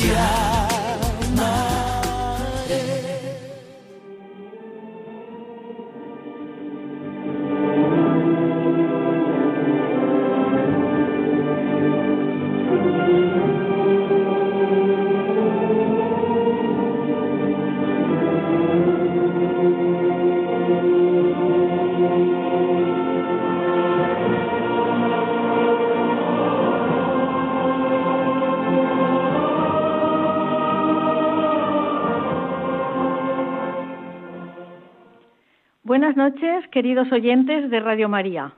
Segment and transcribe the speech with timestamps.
[0.00, 0.59] Yeah.
[36.10, 38.52] Buenas noches, queridos oyentes de Radio María.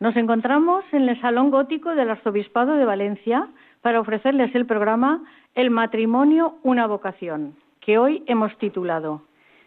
[0.00, 3.48] Nos encontramos en el Salón Gótico del Arzobispado de Valencia
[3.80, 9.22] para ofrecerles el programa El matrimonio, una vocación, que hoy hemos titulado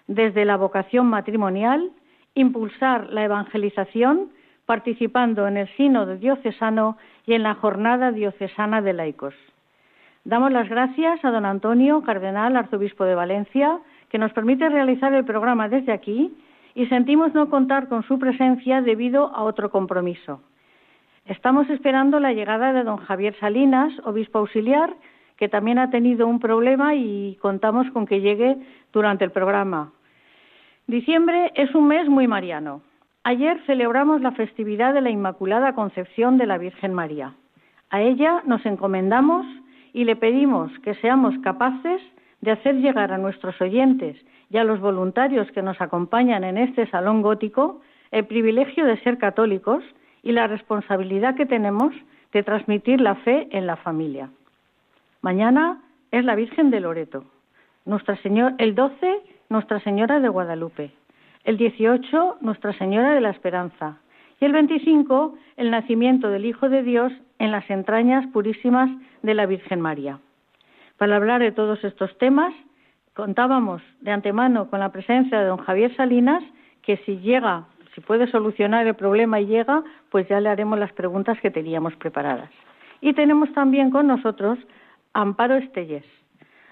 [0.06, 1.90] Desde la vocación matrimonial,
[2.36, 4.30] impulsar la evangelización
[4.68, 9.34] participando en el sínodo diocesano y en la jornada diocesana de laicos.
[10.23, 15.25] Damos las gracias a don Antonio, cardenal, arzobispo de Valencia, que nos permite realizar el
[15.25, 16.31] programa desde aquí
[16.75, 20.41] y sentimos no contar con su presencia debido a otro compromiso.
[21.25, 24.94] Estamos esperando la llegada de don Javier Salinas, obispo auxiliar,
[25.38, 28.57] que también ha tenido un problema y contamos con que llegue
[28.91, 29.91] durante el programa.
[30.88, 32.81] Diciembre es un mes muy mariano.
[33.23, 37.33] Ayer celebramos la festividad de la Inmaculada Concepción de la Virgen María.
[37.89, 39.45] A ella nos encomendamos
[39.94, 42.01] y le pedimos que seamos capaces
[42.41, 44.17] de hacer llegar a nuestros oyentes
[44.53, 47.81] y a los voluntarios que nos acompañan en este salón gótico
[48.12, 49.84] el privilegio de ser católicos
[50.22, 51.91] y la responsabilidad que tenemos
[52.31, 54.30] de transmitir la fe en la familia.
[55.22, 55.81] Mañana
[56.12, 57.25] es la Virgen de Loreto.
[57.86, 60.92] Nuestra Señor, el 12, Nuestra Señora de Guadalupe.
[61.44, 63.97] El 18, Nuestra Señora de la Esperanza.
[64.40, 68.92] Y el 25, el nacimiento del Hijo de Dios en las entrañas purísimas
[69.24, 70.19] de la Virgen María.
[70.97, 72.53] Para hablar de todos estos temas,
[73.13, 76.44] contábamos de antemano con la presencia de don Javier Salinas,
[76.81, 80.91] que si llega, si puede solucionar el problema y llega, pues ya le haremos las
[80.94, 82.50] preguntas que teníamos preparadas.
[83.01, 84.57] Y tenemos también con nosotros
[85.13, 86.06] Amparo Estellés.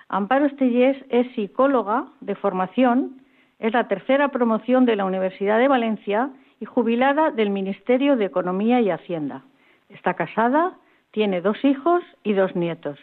[0.09, 3.21] Amparo Estellés es psicóloga de formación,
[3.59, 8.81] es la tercera promoción de la Universidad de Valencia y jubilada del Ministerio de Economía
[8.81, 9.43] y Hacienda.
[9.89, 10.73] Está casada,
[11.11, 12.99] tiene dos hijos y dos nietos.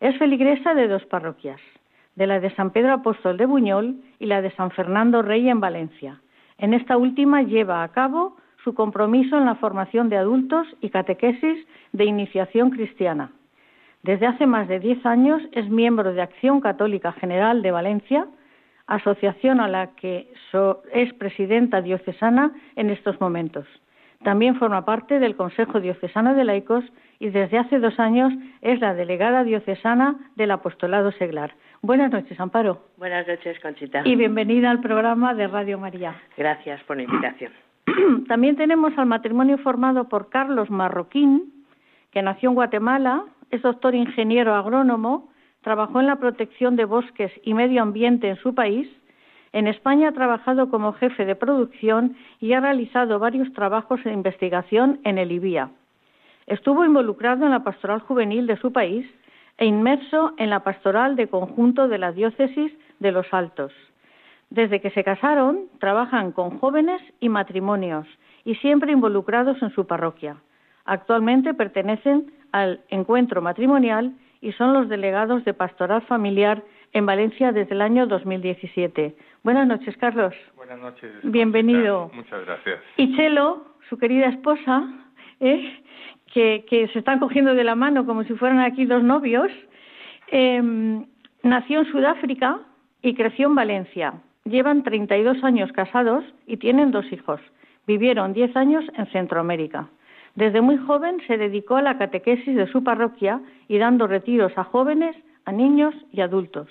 [0.00, 1.60] Es feligresa de dos parroquias,
[2.14, 5.60] de la de San Pedro Apóstol de Buñol y la de San Fernando Rey en
[5.60, 6.20] Valencia.
[6.58, 11.66] En esta última lleva a cabo su compromiso en la formación de adultos y catequesis
[11.92, 13.32] de iniciación cristiana.
[14.02, 18.26] Desde hace más de diez años es miembro de Acción Católica General de Valencia,
[18.86, 20.32] asociación a la que
[20.92, 23.66] es presidenta diocesana en estos momentos.
[24.22, 26.84] También forma parte del Consejo Diocesano de Laicos
[27.18, 31.54] y desde hace dos años es la delegada diocesana del Apostolado Seglar.
[31.80, 32.84] Buenas noches, Amparo.
[32.98, 34.02] Buenas noches, Conchita.
[34.04, 36.20] Y bienvenida al programa de Radio María.
[36.36, 37.52] Gracias por la invitación.
[38.28, 41.64] También tenemos al matrimonio formado por Carlos Marroquín,
[42.10, 45.30] que nació en Guatemala, es doctor ingeniero agrónomo,
[45.62, 48.86] trabajó en la protección de bosques y medio ambiente en su país.
[49.52, 55.00] En España ha trabajado como jefe de producción y ha realizado varios trabajos de investigación
[55.04, 55.70] en el IBIA.
[56.46, 59.06] Estuvo involucrado en la pastoral juvenil de su país
[59.58, 63.72] e inmerso en la pastoral de conjunto de la diócesis de Los Altos.
[64.50, 68.06] Desde que se casaron, trabajan con jóvenes y matrimonios
[68.44, 70.36] y siempre involucrados en su parroquia.
[70.84, 77.74] Actualmente pertenecen al encuentro matrimonial y son los delegados de pastoral familiar en Valencia desde
[77.74, 79.14] el año 2017.
[79.42, 80.34] Buenas noches, Carlos.
[80.54, 81.12] Buenas noches.
[81.22, 82.10] Bienvenido.
[82.12, 82.80] Muchas gracias.
[82.98, 84.86] Y Chelo, su querida esposa,
[85.40, 85.80] ¿eh?
[86.32, 89.50] que, que, se están cogiendo de la mano como si fueran aquí dos novios,
[90.28, 90.60] eh,
[91.42, 92.60] nació en Sudáfrica
[93.00, 94.14] y creció en Valencia.
[94.44, 97.40] Llevan 32 años casados y tienen dos hijos.
[97.86, 99.88] Vivieron 10 años en Centroamérica.
[100.34, 104.64] Desde muy joven se dedicó a la catequesis de su parroquia y dando retiros a
[104.64, 105.16] jóvenes,
[105.46, 106.68] a niños y adultos.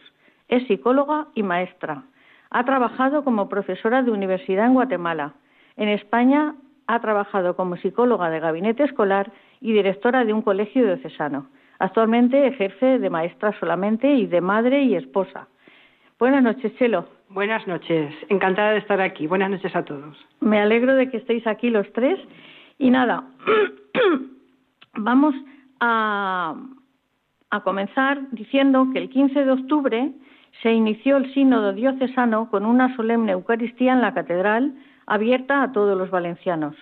[0.48, 2.04] Es psicóloga y maestra.
[2.52, 5.34] Ha trabajado como profesora de universidad en Guatemala.
[5.78, 6.56] En España
[6.88, 9.32] ha trabajado como psicóloga de gabinete escolar
[9.62, 11.48] y directora de un colegio diocesano.
[11.78, 15.48] Actualmente ejerce de maestra solamente y de madre y esposa.
[16.18, 17.06] Buenas noches, Chelo.
[17.30, 19.28] Buenas noches, encantada de estar aquí.
[19.28, 20.18] Buenas noches a todos.
[20.42, 22.20] Me alegro de que estéis aquí los tres.
[22.80, 23.24] Y nada,
[24.96, 25.36] vamos
[25.80, 26.56] a,
[27.52, 30.12] a comenzar diciendo que el 15 de octubre
[30.62, 34.74] se inició el sínodo diocesano con una solemne Eucaristía en la catedral
[35.06, 36.76] abierta a todos los valencianos.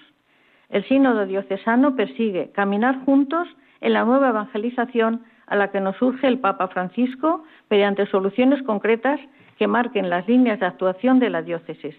[0.70, 3.48] El sínodo diocesano persigue caminar juntos
[3.80, 9.20] en la nueva evangelización a la que nos urge el Papa Francisco mediante soluciones concretas
[9.58, 11.96] que marquen las líneas de actuación de la diócesis.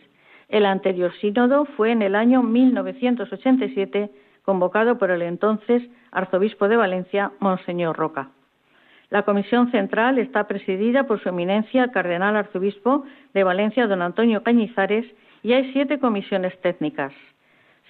[0.49, 4.11] El anterior sínodo fue en el año 1987
[4.43, 8.31] convocado por el entonces arzobispo de Valencia, Monseñor Roca.
[9.11, 14.43] La comisión central está presidida por su eminencia el cardenal arzobispo de Valencia, don Antonio
[14.43, 15.07] Cañizares,
[15.43, 17.13] y hay siete comisiones técnicas.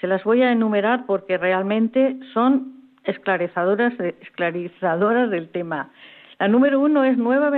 [0.00, 2.74] Se las voy a enumerar porque realmente son
[3.04, 5.90] esclarecedoras, del tema.
[6.38, 7.50] La número uno es Nueva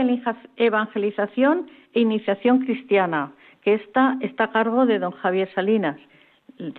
[0.57, 5.99] Evangelización e Iniciación Cristiana, que está a cargo de don Javier Salinas.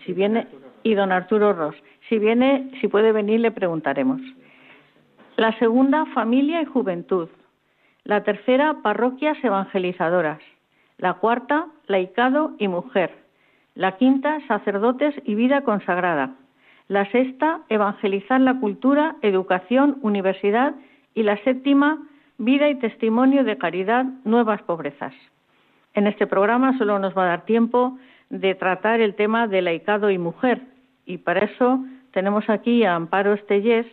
[0.05, 0.47] Si viene,
[0.83, 1.75] y don Arturo Ross.
[2.09, 4.19] Si viene, si puede venir, le preguntaremos.
[5.41, 7.27] La segunda, Familia y Juventud.
[8.03, 10.37] La tercera, Parroquias Evangelizadoras.
[10.99, 13.09] La cuarta, Laicado y Mujer.
[13.73, 16.35] La quinta, Sacerdotes y Vida Consagrada.
[16.89, 20.75] La sexta, Evangelizar la Cultura, Educación, Universidad.
[21.15, 22.07] Y la séptima,
[22.37, 25.15] Vida y Testimonio de Caridad, Nuevas Pobrezas.
[25.95, 27.97] En este programa solo nos va a dar tiempo
[28.29, 30.61] de tratar el tema de laicado y mujer.
[31.07, 33.87] Y para eso tenemos aquí a Amparo Estellés,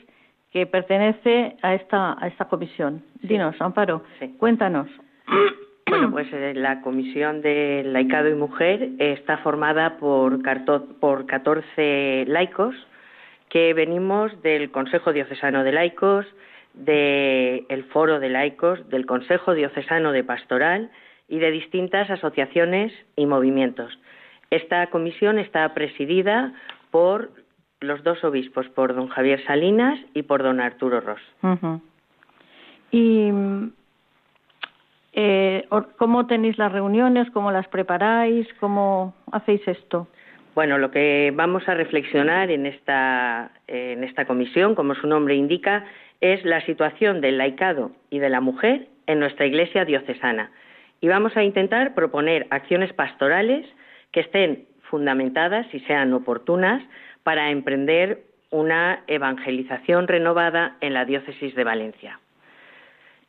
[0.53, 3.03] que pertenece a esta, a esta comisión.
[3.23, 4.03] Dinos, Amparo,
[4.39, 4.89] cuéntanos.
[5.91, 10.39] Bueno, pues eh, la Comisión de Laicado y Mujer está formada por,
[11.01, 12.75] por 14 laicos
[13.49, 16.27] que venimos del Consejo Diocesano de Laicos,
[16.75, 20.91] del Foro de Laicos, del Consejo Diocesano de Pastoral
[21.27, 23.99] y de distintas asociaciones y movimientos.
[24.51, 26.53] Esta comisión está presidida
[26.91, 27.31] por
[27.81, 31.21] los dos obispos, por don Javier Salinas y por don Arturo Ross.
[32.91, 33.31] ¿Y
[35.13, 35.67] eh,
[35.97, 37.31] cómo tenéis las reuniones?
[37.31, 38.47] ¿Cómo las preparáis?
[38.61, 40.09] ¿Cómo hacéis esto?
[40.55, 45.85] Bueno, lo que vamos a reflexionar en esta, en esta comisión, como su nombre indica,
[46.21, 50.51] es la situación del laicado y de la mujer en nuestra iglesia diocesana.
[51.01, 53.67] Y vamos a intentar proponer acciones pastorales
[54.11, 56.83] que estén fundamentadas y sean oportunas
[57.23, 62.19] para emprender una evangelización renovada en la diócesis de Valencia.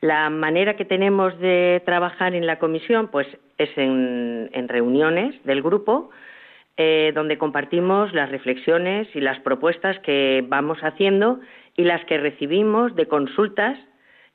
[0.02, 3.28] La manera que tenemos de trabajar en la comisión pues,
[3.58, 6.10] es en, reuniones del grupo,
[6.78, 11.42] eh, donde compartimos las reflexiones y las propuestas que vamos haciendo
[11.76, 13.78] y las que recibimos de consultas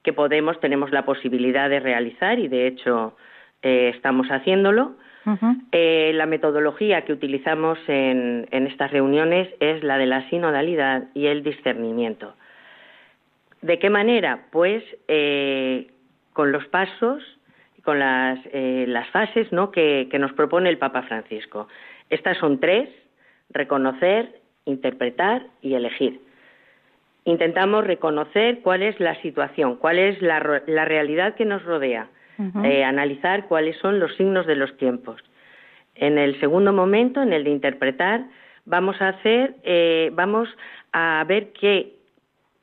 [0.03, 3.17] que podemos, tenemos la posibilidad de realizar y de hecho
[3.63, 4.97] eh, estamos haciéndolo
[5.73, 11.43] eh, la metodología que utilizamos en, estas reuniones es la de la sinodalidad y el
[11.43, 12.35] discernimiento.
[13.63, 14.47] ¿De qué manera?
[14.51, 15.89] Pues eh,
[16.33, 17.23] con los pasos,
[17.83, 21.69] con las, eh, fases que, que nos propone el Papa Francisco.
[22.11, 22.89] Estas son tres,
[23.51, 26.21] reconocer, interpretar y elegir.
[27.25, 32.09] Intentamos reconocer cuál es la situación, cuál es la, la realidad que nos rodea,
[32.65, 35.23] eh, analizar cuáles son los signos de los tiempos.
[35.95, 38.25] En el segundo momento, en el de interpretar,
[38.65, 40.49] vamos a hacer, eh, vamos
[40.93, 41.53] a ver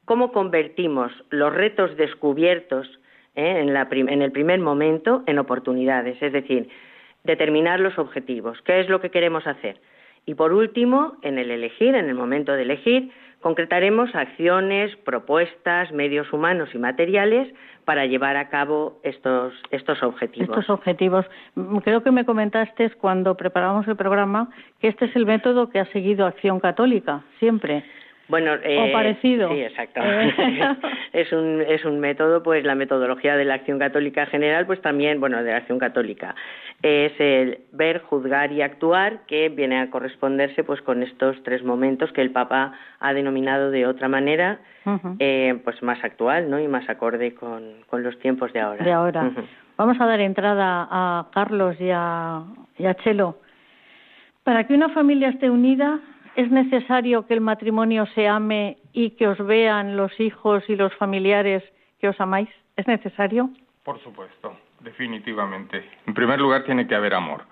[0.05, 2.87] cómo convertimos los retos descubiertos
[3.35, 6.69] eh, en, en el primer momento en oportunidades, es decir,
[7.23, 9.79] determinar los objetivos, qué es lo que queremos hacer.
[10.25, 16.31] Y por último, en el elegir, en el momento de elegir, concretaremos acciones, propuestas, medios
[16.31, 17.53] humanos y materiales
[17.85, 20.49] para llevar a cabo estos, estos objetivos.
[20.49, 21.25] Estos objetivos.
[21.55, 25.79] Mm, creo que me comentaste cuando preparamos el programa que este es el método que
[25.79, 27.83] ha seguido Acción Católica, siempre.
[28.31, 29.49] Bueno, eh, parecido.
[29.49, 29.99] Sí, exacto.
[30.01, 30.33] Eh.
[31.13, 35.19] es, un, es un método, pues la metodología de la acción católica general, pues también,
[35.19, 36.33] bueno, de la acción católica,
[36.81, 42.13] es el ver, juzgar y actuar, que viene a corresponderse pues con estos tres momentos
[42.13, 42.71] que el Papa
[43.01, 44.59] ha denominado de otra manera,
[45.19, 46.57] eh, pues más actual, ¿no?
[46.57, 48.85] Y más acorde con, con los tiempos de ahora.
[48.85, 49.29] De ahora.
[49.75, 52.43] Vamos a dar entrada a Carlos y a,
[52.77, 53.39] y a Chelo.
[54.45, 55.99] Para que una familia esté unida,
[56.35, 60.93] ¿Es necesario que el matrimonio se ame y que os vean los hijos y los
[60.95, 61.63] familiares
[61.99, 62.49] que os amáis?
[62.77, 63.49] ¿Es necesario?
[63.83, 65.83] Por supuesto, definitivamente.
[66.07, 67.43] En primer lugar, tiene que haber amor.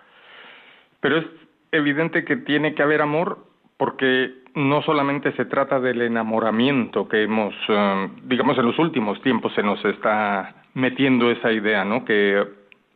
[1.02, 1.26] Pero es
[1.72, 3.46] evidente que tiene que haber amor
[3.78, 9.54] porque no solamente se trata del enamoramiento que hemos, eh, digamos, en los últimos tiempos
[9.54, 12.04] se nos está metiendo esa idea, ¿no?
[12.04, 12.46] Que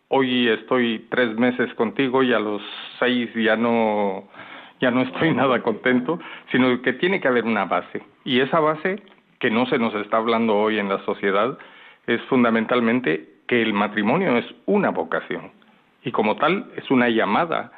[0.09, 2.61] hoy estoy tres meses contigo y a los
[2.99, 4.27] seis ya no,
[4.83, 6.19] ya no estoy nada contento,
[6.51, 8.03] sino que tiene que haber una base.
[8.25, 9.01] Y esa base,
[9.39, 11.57] que no se nos está hablando hoy en la sociedad,
[12.05, 15.51] es fundamentalmente que el matrimonio es una vocación
[16.03, 17.71] y como tal es una llamada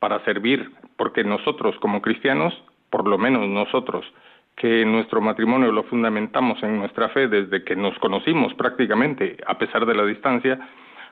[0.00, 2.52] para servir, porque nosotros como cristianos,
[2.90, 4.04] por lo menos nosotros,
[4.56, 9.86] que nuestro matrimonio lo fundamentamos en nuestra fe desde que nos conocimos prácticamente, a pesar
[9.86, 10.58] de la distancia,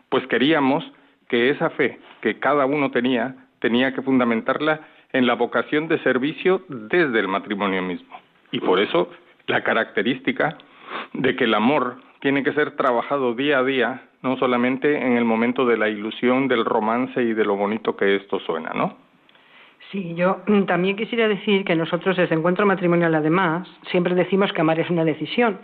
[0.09, 0.85] pues queríamos
[1.29, 4.81] que esa fe que cada uno tenía, tenía que fundamentarla
[5.17, 8.17] en la vocación de servicio desde el matrimonio mismo.
[8.53, 9.11] Y por eso
[9.47, 10.59] la característica
[11.13, 15.25] de que el amor tiene que ser trabajado día a día, no solamente en el
[15.25, 18.97] momento de la ilusión, del romance y de lo bonito que esto suena, ¿no?
[19.91, 24.81] Sí, yo también quisiera decir que nosotros desde Encuentro Matrimonial, además, siempre decimos que amar
[24.81, 25.59] es una decisión.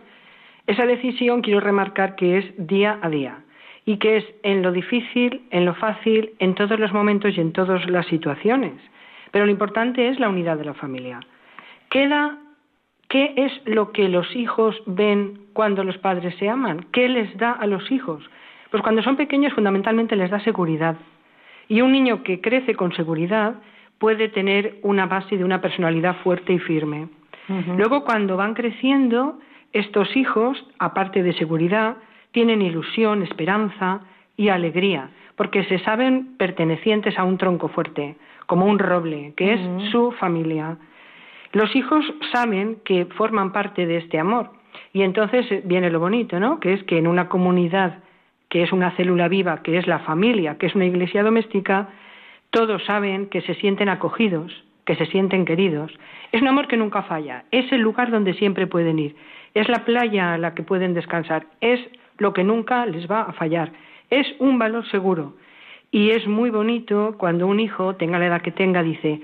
[0.66, 3.38] Esa decisión quiero remarcar que es día a día
[3.84, 7.52] y que es en lo difícil, en lo fácil, en todos los momentos y en
[7.52, 8.74] todas las situaciones.
[9.32, 11.18] Pero lo importante es la unidad de la familia.
[11.90, 12.38] Queda
[13.12, 16.86] ¿Qué es lo que los hijos ven cuando los padres se aman?
[16.92, 18.24] ¿Qué les da a los hijos?
[18.70, 20.96] Pues cuando son pequeños fundamentalmente les da seguridad.
[21.68, 23.56] Y un niño que crece con seguridad
[23.98, 27.10] puede tener una base de una personalidad fuerte y firme.
[27.76, 29.38] Luego cuando van creciendo,
[29.74, 31.98] estos hijos, aparte de seguridad,
[32.30, 34.00] tienen ilusión, esperanza
[34.38, 39.90] y alegría, porque se saben pertenecientes a un tronco fuerte, como un roble, que es
[39.90, 40.76] su familia.
[41.52, 44.50] Los hijos saben que forman parte de este amor
[44.92, 46.60] y entonces viene lo bonito, ¿no?
[46.60, 47.98] Que es que en una comunidad
[48.48, 51.88] que es una célula viva, que es la familia, que es una iglesia doméstica,
[52.50, 54.52] todos saben que se sienten acogidos,
[54.84, 55.90] que se sienten queridos.
[56.32, 59.16] Es un amor que nunca falla, es el lugar donde siempre pueden ir,
[59.54, 61.80] es la playa a la que pueden descansar, es
[62.18, 63.72] lo que nunca les va a fallar,
[64.10, 65.32] es un valor seguro.
[65.92, 69.20] Y es muy bonito cuando un hijo, tenga la edad que tenga, dice,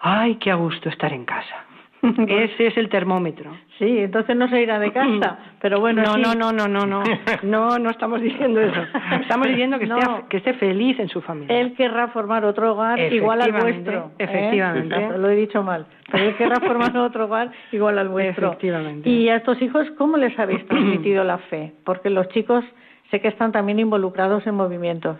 [0.00, 1.66] ay, qué a gusto estar en casa.
[2.02, 3.50] Ese es el termómetro.
[3.76, 6.02] Sí, entonces no se irá de casa, pero bueno.
[6.02, 7.02] No, no, no, no, no, no,
[7.42, 8.82] no, no estamos diciendo eso.
[9.20, 11.60] Estamos diciendo que, esté, que esté feliz en su familia.
[11.60, 14.12] Él querrá formar otro hogar igual al vuestro.
[14.18, 14.24] ¿eh?
[14.24, 15.18] Efectivamente.
[15.18, 15.86] Lo he dicho mal.
[16.10, 18.48] Pero él querrá formar otro hogar igual al vuestro.
[18.48, 19.10] Efectivamente.
[19.10, 21.72] Y a estos hijos, ¿cómo les habéis transmitido la fe?
[21.84, 22.64] Porque los chicos
[23.10, 25.18] sé que están también involucrados en movimientos.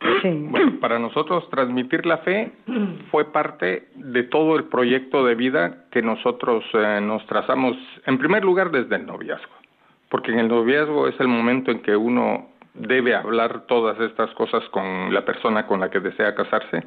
[0.22, 2.52] Bueno, para nosotros transmitir la fe
[3.10, 7.76] fue parte de todo el proyecto de vida que nosotros eh, nos trazamos,
[8.06, 9.52] en primer lugar desde el noviazgo,
[10.08, 14.62] porque en el noviazgo es el momento en que uno debe hablar todas estas cosas
[14.70, 16.84] con la persona con la que desea casarse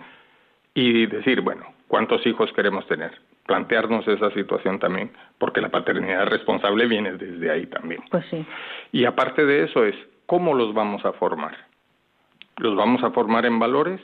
[0.74, 3.12] y decir, bueno, ¿cuántos hijos queremos tener?
[3.46, 8.02] Plantearnos esa situación también, porque la paternidad responsable viene desde ahí también.
[8.12, 8.46] Pues sí.
[8.92, 9.96] Y aparte de eso es,
[10.28, 11.69] ¿cómo los vamos a formar?
[12.60, 14.00] Los vamos a formar en valores,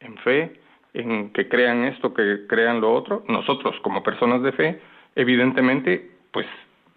[0.00, 0.60] en fe,
[0.94, 3.24] en que crean esto, que crean lo otro.
[3.28, 4.80] Nosotros, como personas de fe,
[5.14, 6.46] evidentemente, pues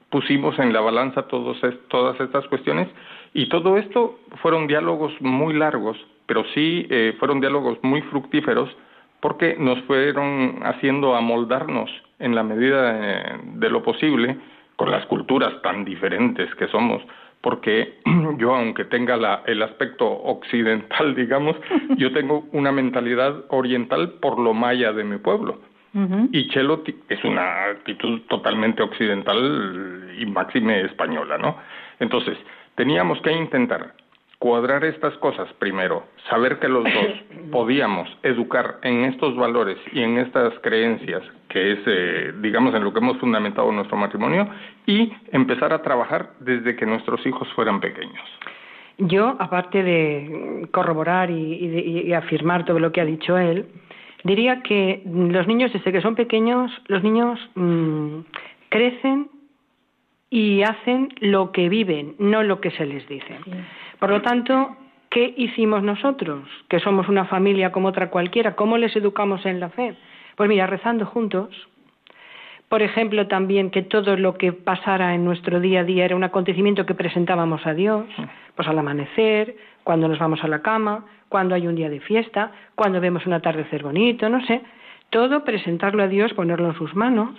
[0.10, 1.58] pusimos en la balanza todos
[1.90, 2.88] todas estas cuestiones
[3.34, 8.70] y todo esto fueron diálogos muy largos, pero sí eh, fueron diálogos muy fructíferos
[9.22, 12.94] porque nos fueron haciendo amoldarnos en la medida
[13.44, 14.38] de lo posible
[14.76, 17.02] con las culturas tan diferentes que somos,
[17.44, 18.00] porque
[18.38, 21.56] yo, aunque tenga la, el aspecto occidental, digamos,
[21.98, 25.60] yo tengo una mentalidad oriental por lo maya de mi pueblo.
[26.32, 31.56] Y Chelo es una actitud totalmente occidental y máxime española, ¿no?
[32.00, 32.36] Entonces,
[32.74, 33.94] teníamos que intentar
[34.44, 40.18] cuadrar estas cosas primero, saber que los dos podíamos educar en estos valores y en
[40.18, 44.50] estas creencias, que es, eh, digamos, en lo que hemos fundamentado nuestro matrimonio,
[44.86, 48.20] y empezar a trabajar desde que nuestros hijos fueran pequeños.
[48.98, 53.68] Yo, aparte de corroborar y, afirmar todo lo que ha dicho él,
[54.26, 58.20] diría que los niños, desde que son pequeños, los niños mm,
[58.68, 59.30] crecen
[60.34, 63.38] y hacen lo que viven, no lo que se les dice.
[64.00, 64.76] Por lo tanto,
[65.12, 68.56] ¿qué hicimos nosotros, que somos una familia como otra cualquiera?
[68.56, 69.94] ¿Cómo les educamos en la fe?
[70.36, 71.50] Pues mira, rezando juntos.
[72.68, 76.24] Por ejemplo, también que todo lo que pasara en nuestro día a día era un
[76.24, 78.08] acontecimiento que presentábamos a Dios,
[78.56, 82.52] pues al amanecer, cuando nos vamos a la cama, cuando hay un día de fiesta,
[82.74, 84.64] cuando vemos un atardecer bonito, no sé.
[85.12, 87.36] Todo presentarlo a Dios, ponerlo en sus manos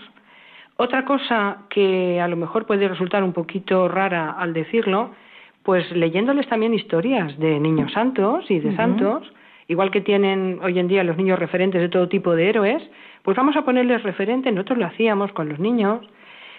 [0.76, 5.10] Otra cosa que a lo mejor puede resultar un poquito rara al decirlo,
[5.62, 9.32] pues leyéndoles también historias de niños santos y de santos,
[9.68, 12.82] igual que tienen hoy en día los niños referentes de todo tipo de héroes,
[13.22, 16.00] pues vamos a ponerles referentes, nosotros lo hacíamos con los niños,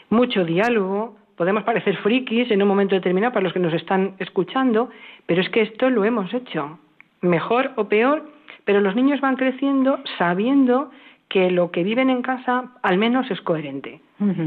[0.10, 4.90] mucho diálogo, podemos parecer frikis en un momento determinado para los que nos están escuchando,
[5.26, 6.80] pero es que esto lo hemos hecho,
[7.22, 8.24] mejor o peor,
[8.64, 10.90] pero los niños van creciendo sabiendo
[11.30, 14.00] que lo que viven en casa al menos es coherente.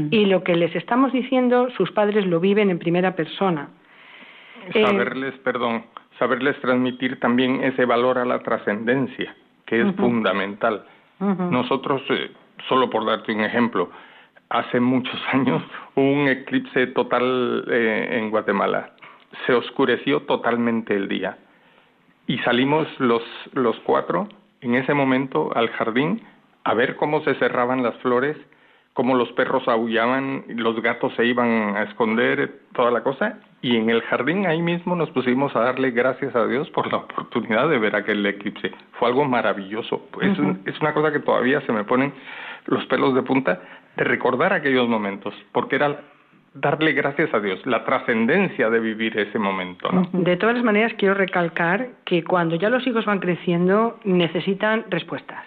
[0.09, 3.69] Y lo que les estamos diciendo, sus padres lo viven en primera persona.
[4.73, 5.85] Eh, saberles, perdón,
[6.17, 9.35] saberles transmitir también ese valor a la trascendencia,
[9.65, 10.85] que es fundamental.
[11.19, 12.31] Nosotros, eh,
[12.67, 13.91] solo por darte un ejemplo,
[14.49, 15.61] hace muchos años
[15.95, 18.91] hubo un eclipse total eh, en Guatemala.
[19.45, 21.37] Se oscureció totalmente el día.
[22.25, 23.23] Y salimos los,
[23.53, 24.27] los cuatro
[24.61, 26.21] en ese momento al jardín
[26.63, 28.37] a ver cómo se cerraban las flores,
[28.93, 33.89] cómo los perros aullaban, los gatos se iban a esconder, toda la cosa, y en
[33.89, 37.79] el jardín ahí mismo nos pusimos a darle gracias a Dios por la oportunidad de
[37.79, 38.71] ver aquel eclipse.
[38.93, 40.07] Fue algo maravilloso.
[40.21, 42.13] Es, es una cosa que todavía se me ponen
[42.65, 43.61] los pelos de punta
[43.95, 45.99] de recordar aquellos momentos, porque era
[46.53, 49.89] darle gracias a Dios, la trascendencia de vivir ese momento.
[49.91, 50.09] ¿no?
[50.11, 55.45] De todas las maneras, quiero recalcar que cuando ya los hijos van creciendo, necesitan respuestas.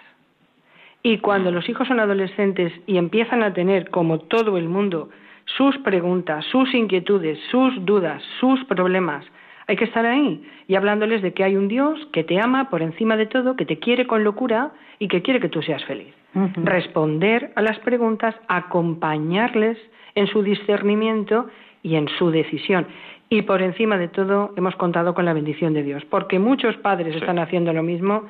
[1.03, 5.09] Y cuando los hijos son adolescentes y empiezan a tener, como todo el mundo,
[5.45, 9.25] sus preguntas, sus inquietudes, sus dudas, sus problemas,
[9.67, 12.81] hay que estar ahí y hablándoles de que hay un Dios que te ama por
[12.81, 16.13] encima de todo, que te quiere con locura y que quiere que tú seas feliz.
[16.55, 19.77] Responder a las preguntas, acompañarles
[20.15, 21.47] en su discernimiento
[21.83, 22.87] y en su decisión.
[23.29, 27.15] Y por encima de todo, hemos contado con la bendición de Dios, porque muchos padres
[27.15, 28.23] están haciendo lo mismo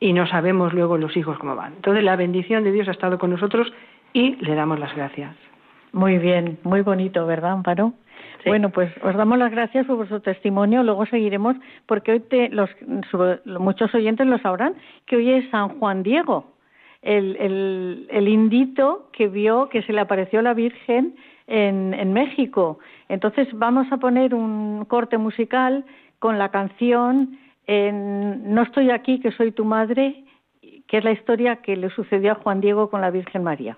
[0.00, 1.74] y no sabemos luego los hijos cómo van.
[1.74, 3.70] Entonces la bendición de Dios ha estado con nosotros
[4.12, 5.36] y le damos las gracias.
[5.92, 7.92] Muy bien, muy bonito, ¿verdad, Amparo?
[8.46, 10.82] Bueno, pues os damos las gracias por vuestro testimonio.
[10.82, 12.70] Luego seguiremos, porque hoy te, los,
[13.44, 14.74] muchos oyentes lo sabrán,
[15.06, 16.52] que hoy es San Juan Diego,
[17.02, 22.78] el, el, el indito que vio que se le apareció la Virgen en, en México.
[23.08, 25.84] Entonces vamos a poner un corte musical
[26.18, 27.38] con la canción
[27.92, 30.24] no estoy aquí, que soy tu madre,
[30.88, 33.76] que es la historia que le sucedió a Juan Diego con la Virgen María.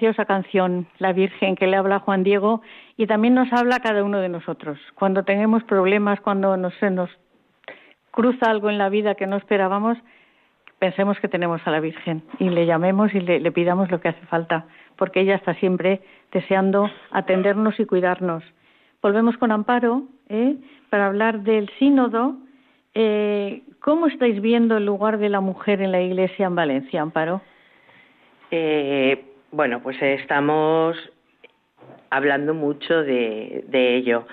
[0.00, 2.62] Esa canción, La Virgen, que le habla Juan Diego
[2.96, 4.78] y también nos habla cada uno de nosotros.
[4.94, 7.10] Cuando tenemos problemas, cuando nos, se nos
[8.10, 9.98] cruza algo en la vida que no esperábamos,
[10.78, 14.26] pensemos que tenemos a la Virgen y le llamemos y le, pidamos lo que hace
[14.26, 16.00] falta, porque ella está siempre
[16.32, 18.42] deseando atendernos y cuidarnos.
[19.00, 20.56] Volvemos con Amparo ¿eh?
[20.90, 22.36] para hablar del sínodo.
[22.94, 27.40] Eh, ¿Cómo estáis viendo el lugar de la mujer en la Iglesia en Valencia, Amparo?
[28.50, 30.96] Eh, bueno, pues estamos
[32.10, 34.26] hablando mucho de, ello.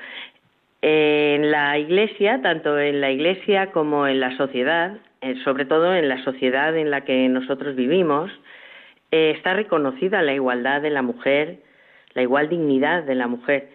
[0.81, 6.07] En la Iglesia, tanto en la Iglesia como en la sociedad, eh, sobre todo en
[6.07, 8.31] la sociedad en la que nosotros vivimos,
[9.11, 11.57] eh, está reconocida la igualdad de la mujer,
[12.13, 13.69] la igual dignidad de la mujer,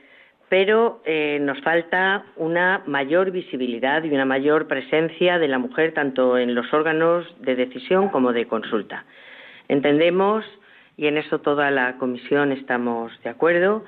[0.49, 6.39] pero eh, nos falta una mayor visibilidad y una mayor presencia de la mujer tanto
[6.39, 9.05] en los órganos de decisión como de consulta.
[9.69, 10.45] Entendemos
[10.97, 13.85] y en eso toda la comisión estamos de acuerdo,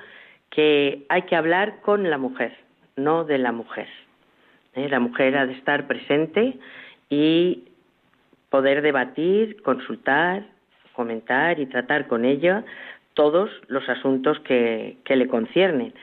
[0.49, 2.55] que hay que hablar con la mujer,
[2.95, 3.87] no de la mujer.
[4.75, 4.87] ¿eh?
[4.89, 6.57] La mujer ha de estar presente
[7.09, 7.65] y
[8.49, 10.45] poder debatir, consultar,
[10.93, 12.63] comentar y tratar con ella
[13.13, 15.93] todos los asuntos que, le conciernen.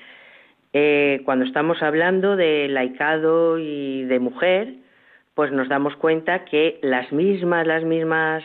[0.72, 4.74] Eh, cuando estamos hablando de laicado y de mujer,
[5.34, 8.42] pues nos damos cuenta que las mismas, las mismas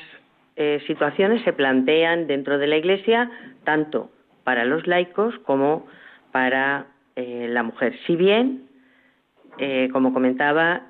[0.62, 3.32] eh, situaciones se plantean dentro de la Iglesia
[3.64, 4.10] tanto
[4.44, 5.88] para los laicos como
[6.34, 7.96] para eh, la mujer.
[8.06, 8.64] Si bien,
[9.58, 10.82] eh, como comentaba,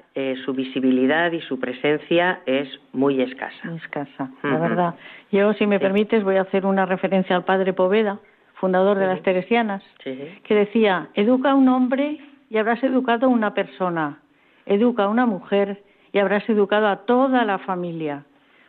[0.44, 3.74] su visibilidad y su presencia es muy escasa.
[3.74, 4.96] Escasa, la verdad.
[5.32, 8.20] Yo, si me permites, voy a hacer una referencia al padre Poveda,
[8.56, 12.18] fundador de las Teresianas, que decía, educa a un hombre
[12.50, 14.20] y habrás educado a una persona,
[14.66, 18.26] educa a una mujer y habrás educado a toda la familia,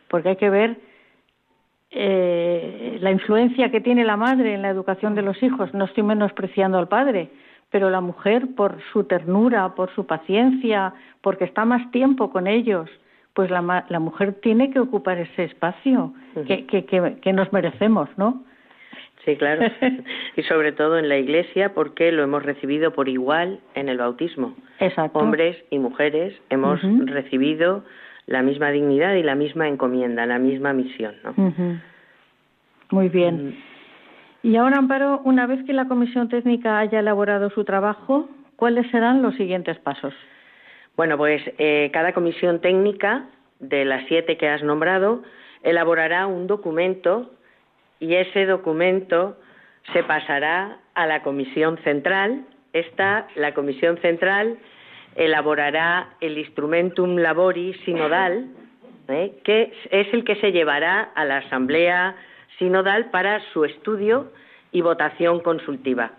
[0.07, 0.77] porque hay que ver
[1.91, 5.73] eh, la influencia que tiene la madre en la educación de los hijos.
[5.73, 7.29] No estoy menospreciando al padre,
[7.69, 12.89] pero la mujer, por su ternura, por su paciencia, porque está más tiempo con ellos,
[13.33, 16.13] pues la, la mujer tiene que ocupar ese espacio
[16.47, 18.43] que, que, que, nos merecemos, ¿no?
[19.23, 19.61] Sí, claro.
[20.35, 24.55] y sobre todo en la Iglesia, porque lo hemos recibido por igual en el bautismo.
[24.79, 25.19] Exacto.
[25.19, 27.83] Hombres y mujeres hemos recibido
[28.27, 31.15] la misma dignidad y la misma encomienda, la misma misión.
[31.23, 31.79] ¿no?
[32.91, 33.49] Muy bien.
[33.49, 33.53] Mm.
[34.43, 39.21] Y ahora, Amparo, una vez que la Comisión Técnica haya elaborado su trabajo, ¿cuáles serán
[39.21, 40.13] los siguientes pasos?
[40.97, 43.25] Bueno, pues eh, cada comisión técnica
[43.59, 45.23] de las siete que has nombrado
[45.63, 47.31] elaborará un documento
[47.99, 49.37] y ese documento
[49.93, 52.45] se pasará a la comisión central.
[52.73, 54.57] Esta, la comisión central,
[55.15, 58.47] elaborará el instrumentum labori sinodal,
[59.07, 59.33] ¿eh?
[59.43, 62.15] que es el que se llevará a la asamblea
[62.57, 64.31] sinodal para su estudio
[64.71, 66.11] y votación consultiva.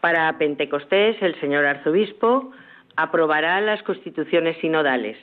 [0.00, 2.52] Para Pentecostés, el señor arzobispo
[2.96, 5.16] aprobará las constituciones sinodales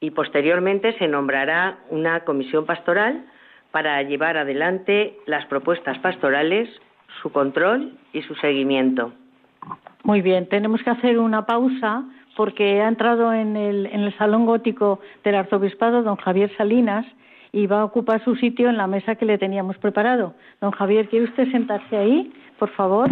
[0.00, 3.24] y posteriormente se nombrará una comisión pastoral
[3.70, 6.68] para llevar adelante las propuestas pastorales,
[7.22, 9.12] su control y su seguimiento.
[10.02, 12.04] Muy bien, tenemos que hacer una pausa
[12.36, 17.06] porque ha entrado en el, en el salón gótico del arzobispado don Javier Salinas
[17.52, 20.34] y va a ocupar su sitio en la mesa que le teníamos preparado.
[20.60, 23.08] Don Javier, ¿quiere usted sentarse ahí, por favor?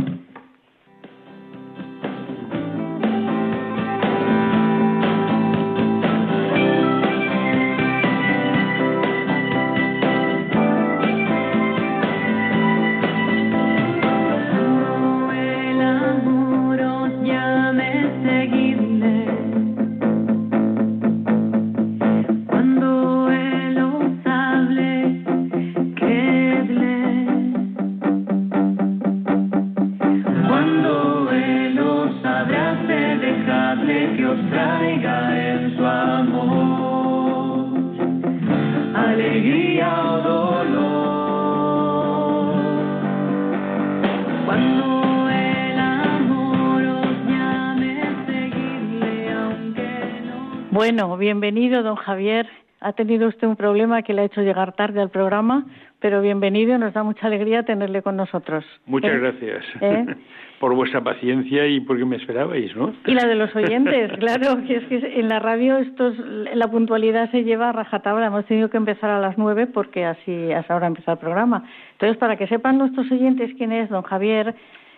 [51.83, 52.47] Bienvenido, don Javier.
[52.81, 55.65] Ha tenido usted un problema que le ha hecho llegar tarde al programa,
[56.01, 58.65] pero bienvenido, nos da mucha alegría tenerle con nosotros.
[58.87, 59.19] Muchas ¿Eh?
[59.19, 60.07] gracias ¿Eh?
[60.61, 62.93] por vuestra paciencia y porque me esperabais, ¿no?
[63.07, 66.17] Y la de los oyentes, claro, que es que en la radio estos,
[66.55, 70.53] la puntualidad se lleva a rajatabla, hemos tenido que empezar a las nueve porque así
[70.53, 71.65] hasta ahora empezar el programa.
[71.93, 74.55] Entonces, para que sepan nuestros oyentes quién es don Javier,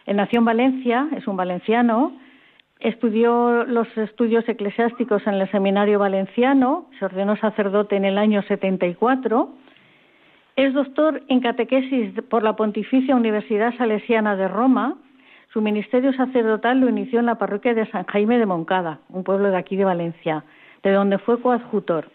[0.07, 2.13] nació en Valencia, es un valenciano,
[2.81, 9.49] Estudió los estudios eclesiásticos en el Seminario Valenciano, se ordenó sacerdote en el año 74.
[10.57, 14.97] Es doctor en catequesis por la Pontificia Universidad Salesiana de Roma.
[15.53, 19.51] Su ministerio sacerdotal lo inició en la parroquia de San Jaime de Moncada, un pueblo
[19.51, 20.45] de aquí de Valencia,
[20.83, 22.09] de donde fue coadjutor.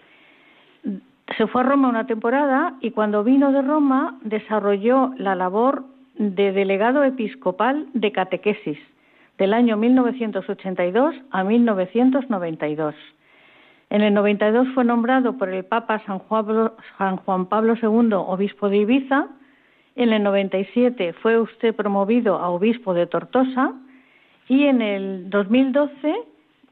[1.38, 6.52] Se fue a Roma una temporada y cuando vino de Roma desarrolló la labor de
[6.52, 8.78] delegado episcopal de catequesis
[9.40, 12.94] del año 1982 a 1992.
[13.90, 19.28] En el 92 fue nombrado por el Papa San Juan, Pablo II obispo de Ibiza.
[19.96, 23.74] En el 97 fue usted promovido a obispo de Tortosa
[24.48, 26.16] y en el 2012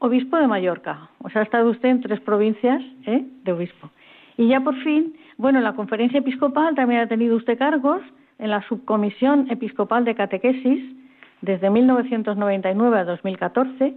[0.00, 1.10] obispo de Mallorca.
[1.22, 3.24] O sea, ha estado usted en tres provincias ¿eh?
[3.44, 3.90] de obispo.
[4.36, 8.02] Y ya por fin, bueno, en la conferencia episcopal también ha tenido usted cargos
[8.38, 10.97] en la subcomisión episcopal de catequesis
[11.40, 13.94] desde 1999 a 2014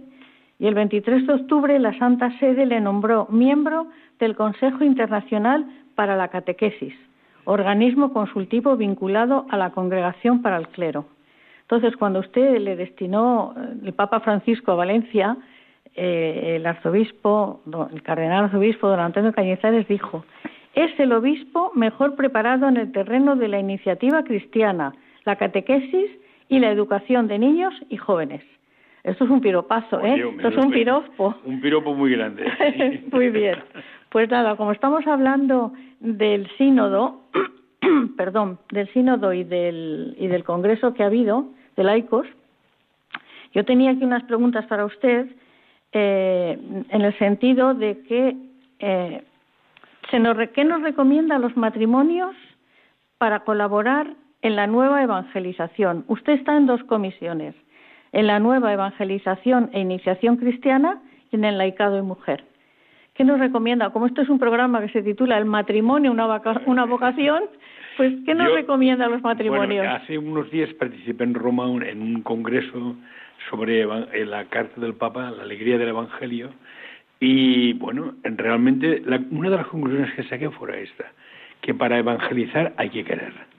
[0.58, 6.16] y el 23 de octubre la Santa Sede le nombró miembro del Consejo Internacional para
[6.16, 6.94] la Catequesis,
[7.44, 11.06] organismo consultivo vinculado a la Congregación para el Clero.
[11.62, 15.36] Entonces, cuando usted le destinó eh, el Papa Francisco a Valencia,
[15.94, 17.60] eh, el arzobispo,
[17.92, 20.24] el cardenal arzobispo don Antonio Cañizares dijo,
[20.74, 26.10] es el obispo mejor preparado en el terreno de la iniciativa cristiana, la catequesis
[26.52, 28.42] y la educación de niños y jóvenes.
[29.04, 30.22] Esto es un piropazo, ¿eh?
[30.36, 31.34] Esto es un piropo.
[31.46, 32.44] Un piropo muy grande.
[33.10, 33.56] muy bien.
[34.10, 37.22] Pues nada, como estamos hablando del sínodo,
[38.18, 42.26] perdón, del sínodo y del, y del congreso que ha habido de laicos,
[43.54, 45.28] yo tenía aquí unas preguntas para usted
[45.92, 46.58] eh,
[46.90, 48.36] en el sentido de que
[48.78, 49.24] eh,
[50.10, 52.36] se nos, ¿qué nos recomienda los matrimonios
[53.16, 56.04] para colaborar en la nueva evangelización.
[56.08, 57.54] Usted está en dos comisiones,
[58.12, 61.00] en la nueva evangelización e iniciación cristiana
[61.30, 62.44] y en el laicado y mujer.
[63.14, 63.90] ¿Qué nos recomienda?
[63.90, 67.44] Como esto es un programa que se titula El matrimonio, una, vocación,
[67.96, 69.86] pues ¿qué nos recomienda a los matrimonios?
[69.86, 72.96] hace unos días participé en Roma en un congreso
[73.50, 73.84] sobre
[74.24, 76.50] la carta del Papa, la alegría del Evangelio,
[77.20, 81.04] y bueno, realmente una de las conclusiones que saqué fue esta,
[81.60, 83.51] que para evangelizar hay que querer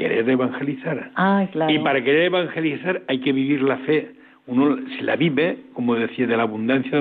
[0.00, 1.10] querer evangelizar.
[1.14, 1.72] Ah, claro.
[1.72, 4.12] Y para querer evangelizar hay que vivir la fe.
[4.46, 6.98] Uno, si la vive, como decía, de la abundancia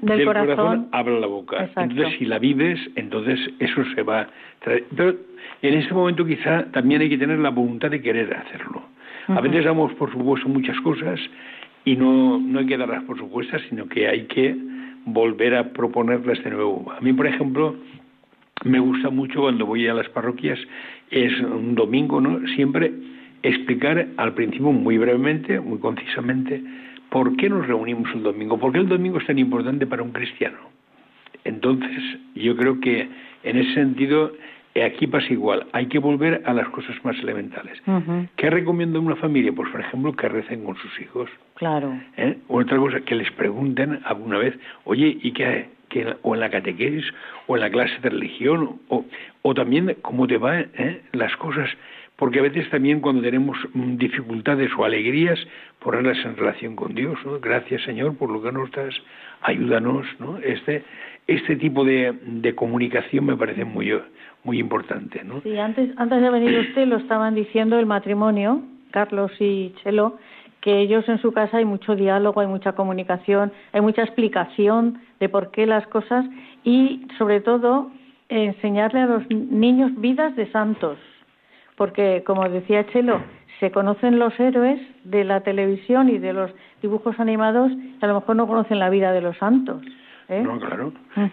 [0.00, 1.68] del, corazón, habla la boca.
[1.76, 4.28] Entonces, si la vives, entonces eso se va.
[4.62, 5.16] Pero
[5.62, 8.82] en ese momento quizá también hay que tener la voluntad de querer hacerlo.
[9.28, 11.18] A veces damos por supuesto muchas cosas
[11.84, 14.54] y no, no hay que darlas por supuestas, sino que hay que
[15.06, 16.92] volver a proponerlas de nuevo.
[16.92, 17.76] A mí, por ejemplo,
[18.64, 20.58] me gusta mucho cuando voy a las parroquias,
[21.10, 22.46] es un domingo, ¿no?
[22.54, 22.92] Siempre
[23.42, 26.62] explicar al principio muy brevemente, muy concisamente,
[27.10, 30.12] por qué nos reunimos el domingo, por qué el domingo es tan importante para un
[30.12, 30.58] cristiano.
[31.44, 32.02] Entonces,
[32.34, 33.08] yo creo que
[33.42, 34.32] en ese sentido
[34.82, 37.80] aquí pasa igual, hay que volver a las cosas más elementales.
[38.36, 39.52] ¿Qué recomiendo a una familia?
[39.52, 41.30] Pues, por ejemplo, que recen con sus hijos.
[41.54, 41.96] Claro.
[42.16, 42.38] ¿Eh?
[42.48, 45.68] Otra cosa, que les pregunten alguna vez, oye, ¿y qué,
[46.22, 47.04] o en la catequesis
[47.46, 49.04] o en la clase de religión o,
[49.42, 51.02] o también cómo te van ¿eh?
[51.12, 51.68] las cosas
[52.16, 55.38] porque a veces también cuando tenemos mm, dificultades o alegrías
[55.80, 57.38] ponerlas en relación con Dios ¿no?
[57.40, 58.94] gracias Señor por lo que nos das
[59.42, 60.38] ayúdanos ¿no?
[60.38, 60.84] este
[61.26, 63.92] este tipo de, de comunicación me parece muy
[64.42, 65.40] muy importante ¿no?
[65.42, 70.18] sí antes antes de venir usted lo estaban diciendo el matrimonio Carlos y Chelo
[70.64, 75.30] que ellos en su casa hay mucho diálogo, hay mucha comunicación, hay mucha explicación de
[75.30, 76.26] por qué las cosas
[76.64, 77.90] y sobre todo
[78.28, 80.98] enseñarle a los niños vidas de santos,
[81.76, 83.22] porque como decía Chelo,
[83.58, 86.50] se conocen los héroes de la televisión y de los
[86.82, 89.82] dibujos animados y a lo mejor no conocen la vida de los santos.
[90.28, 90.42] ¿eh?
[90.42, 90.92] No, claro.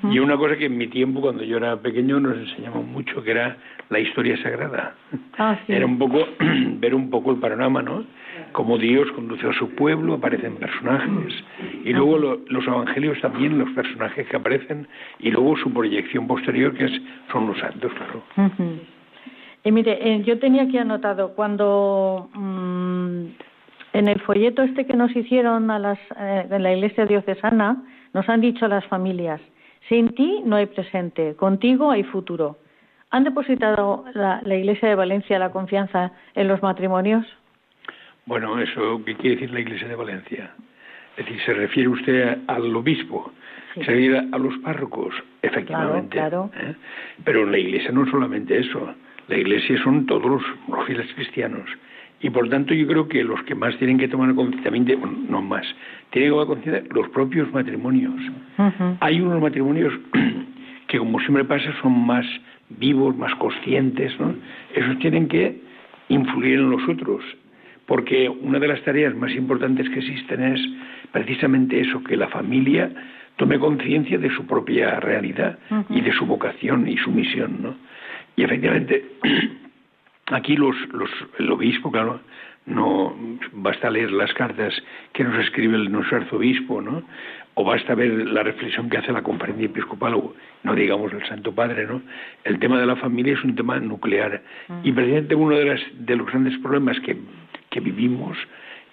[0.09, 3.31] Y una cosa que en mi tiempo, cuando yo era pequeño, nos enseñamos mucho, que
[3.31, 3.57] era
[3.89, 4.95] la historia sagrada.
[5.37, 6.25] Ah, era un poco,
[6.79, 8.05] ver un poco el panorama, ¿no?
[8.53, 11.33] Cómo Dios conduce a su pueblo, aparecen personajes,
[11.83, 14.87] y luego los evangelios también, los personajes que aparecen,
[15.19, 18.23] y luego su proyección posterior, que es, son los santos, claro.
[19.63, 23.25] Y mire, eh, yo tenía aquí anotado, cuando mm,
[23.93, 28.27] en el folleto este que nos hicieron a las, eh, en la iglesia diocesana, nos
[28.27, 29.39] han dicho a las familias
[29.87, 32.57] Sin ti no hay presente, contigo hay futuro.
[33.11, 37.25] ¿Han depositado la, Iglesia de Valencia la confianza en los matrimonios?
[38.25, 40.51] Bueno, eso, ¿qué quiere decir la Iglesia de Valencia?
[41.17, 43.31] Es decir, ¿se refiere usted al obispo?
[43.75, 45.13] ¿Se refiere a los párrocos?
[45.41, 46.17] Efectivamente.
[46.17, 46.75] Claro, ¿eh?
[47.23, 48.93] Pero la Iglesia no es solamente eso.
[49.27, 51.69] La Iglesia son todos los, fieles cristianos.
[52.21, 54.97] Y por tanto yo creo que los que más tienen que tomar conciencia,
[55.29, 55.65] no más,
[56.11, 58.13] tienen que tomar conciencia los propios matrimonios.
[58.99, 59.93] Hay unos matrimonios
[60.87, 62.25] que como siempre pasa son más
[62.69, 64.35] vivos, más conscientes, ¿no?
[64.75, 65.61] Esos tienen que
[66.09, 67.23] influir en los otros,
[67.91, 70.61] porque una de las tareas más importantes que existen es
[71.11, 72.89] precisamente eso, que la familia
[73.35, 77.75] tome conciencia de su propia realidad y de su vocación y su misión, ¿no?
[78.37, 79.03] Y efectivamente,
[80.27, 82.21] aquí los, los, el obispo, claro,
[82.65, 83.13] no
[83.51, 84.73] basta leer las cartas
[85.11, 87.03] que nos escribe el nuestro arzobispo, ¿no?
[87.55, 90.33] O basta ver la reflexión que hace la conferencia episcopal, o
[90.63, 92.01] no digamos el Santo Padre, ¿no?
[92.43, 94.41] El tema de la familia es un tema nuclear.
[94.83, 97.17] Y precisamente uno de, las, de los grandes problemas que,
[97.69, 98.37] que vivimos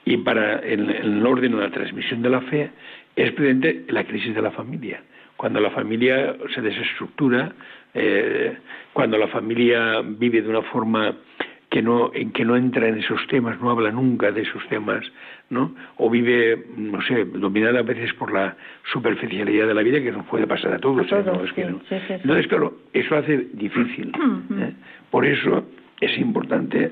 [0.04, 2.70] y para el, el orden de la transmisión de la fe
[3.14, 5.02] es precisamente la crisis de la familia.
[5.36, 7.52] Cuando la familia se desestructura,
[7.94, 8.56] eh,
[8.92, 11.14] cuando la familia vive de una forma
[11.70, 15.04] que no, en que no entra en esos temas, no habla nunca de esos temas,
[15.50, 15.74] ¿no?
[15.96, 18.56] O vive, no sé, dominada a veces por la
[18.90, 21.06] superficialidad de la vida que nos puede pasar a todos.
[21.12, 21.22] ¿eh?
[21.26, 21.44] ¿no?
[21.44, 21.80] Es que no.
[21.90, 24.12] Entonces, claro, eso hace difícil.
[24.60, 24.72] ¿eh?
[25.10, 25.66] Por eso
[26.00, 26.90] es importante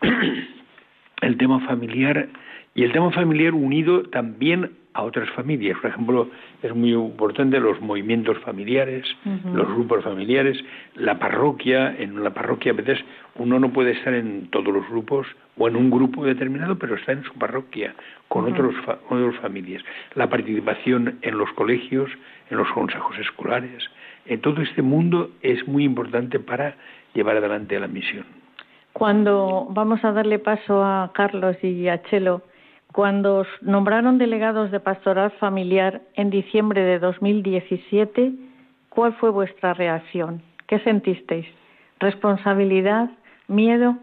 [1.22, 2.28] el tema familiar
[2.74, 5.78] y el tema familiar unido también a otras familias.
[5.80, 6.28] Por ejemplo,
[6.62, 9.06] es muy importante los movimientos familiares,
[9.54, 10.58] los grupos familiares,
[10.94, 11.94] la parroquia.
[11.98, 12.98] En la parroquia a veces
[13.36, 15.26] uno no puede estar en todos los grupos
[15.56, 17.94] o en un grupo determinado, pero está en su parroquia
[18.28, 18.74] con otros
[19.08, 19.82] otras familias.
[20.14, 22.10] La participación en los colegios,
[22.50, 23.82] en los consejos escolares,
[24.26, 26.76] en todo este mundo es muy importante para
[27.14, 28.24] llevar adelante la misión.
[28.92, 32.42] Cuando vamos a darle paso a Carlos y a Chelo,
[32.92, 38.32] cuando nombraron delegados de pastoral familiar en diciembre de 2017,
[38.90, 40.42] ¿cuál fue vuestra reacción?
[40.66, 41.46] ¿Qué sentisteis?
[42.00, 43.10] ¿Responsabilidad?
[43.48, 43.96] ¿Miedo?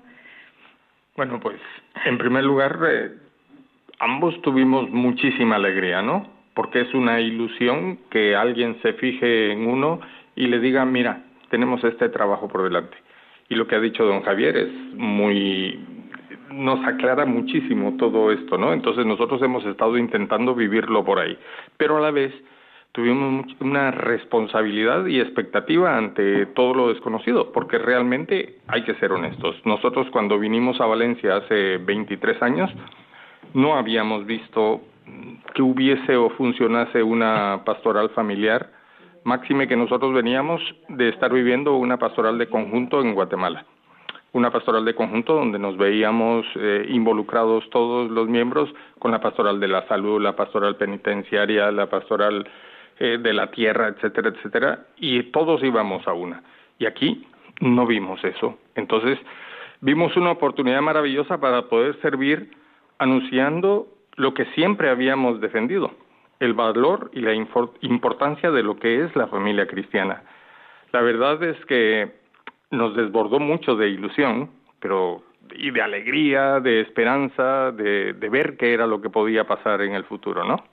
[1.15, 1.60] Bueno, pues
[2.06, 3.12] en primer lugar, eh,
[3.99, 6.28] ambos tuvimos muchísima alegría, ¿no?
[6.54, 9.99] Porque es una ilusión que alguien se fije en uno
[10.36, 12.97] y le diga, mira, tenemos este trabajo por delante.
[13.49, 15.80] Y lo que ha dicho don Javier es muy
[16.52, 18.74] nos aclara muchísimo todo esto, ¿no?
[18.74, 21.38] Entonces nosotros hemos estado intentando vivirlo por ahí,
[21.78, 22.34] pero a la vez
[22.92, 29.56] tuvimos una responsabilidad y expectativa ante todo lo desconocido, porque realmente hay que ser honestos.
[29.66, 32.72] Nosotros cuando vinimos a Valencia hace 23 años,
[33.54, 34.82] no habíamos visto
[35.54, 38.72] que hubiese o funcionase una pastoral familiar,
[39.24, 43.66] máxime que nosotros veníamos de estar viviendo una pastoral de conjunto en Guatemala
[44.34, 49.60] una pastoral de conjunto donde nos veíamos eh, involucrados todos los miembros con la pastoral
[49.60, 52.48] de la salud, la pastoral penitenciaria, la pastoral
[53.00, 56.44] eh, de la tierra, etcétera, etcétera, y todos íbamos a una.
[56.78, 57.26] Y aquí
[57.62, 58.60] no vimos eso.
[58.76, 59.18] Entonces,
[59.82, 62.52] vimos una oportunidad maravillosa para poder servir
[63.00, 65.92] anunciando lo que siempre habíamos defendido,
[66.39, 70.24] el valor y la importancia de lo que es la familia cristiana.
[70.92, 72.18] La verdad es que
[72.71, 75.23] nos desbordó mucho de ilusión, pero
[75.55, 80.03] y de alegría, de esperanza, de, ver qué era lo que podía pasar en el
[80.03, 80.63] futuro, ¿no?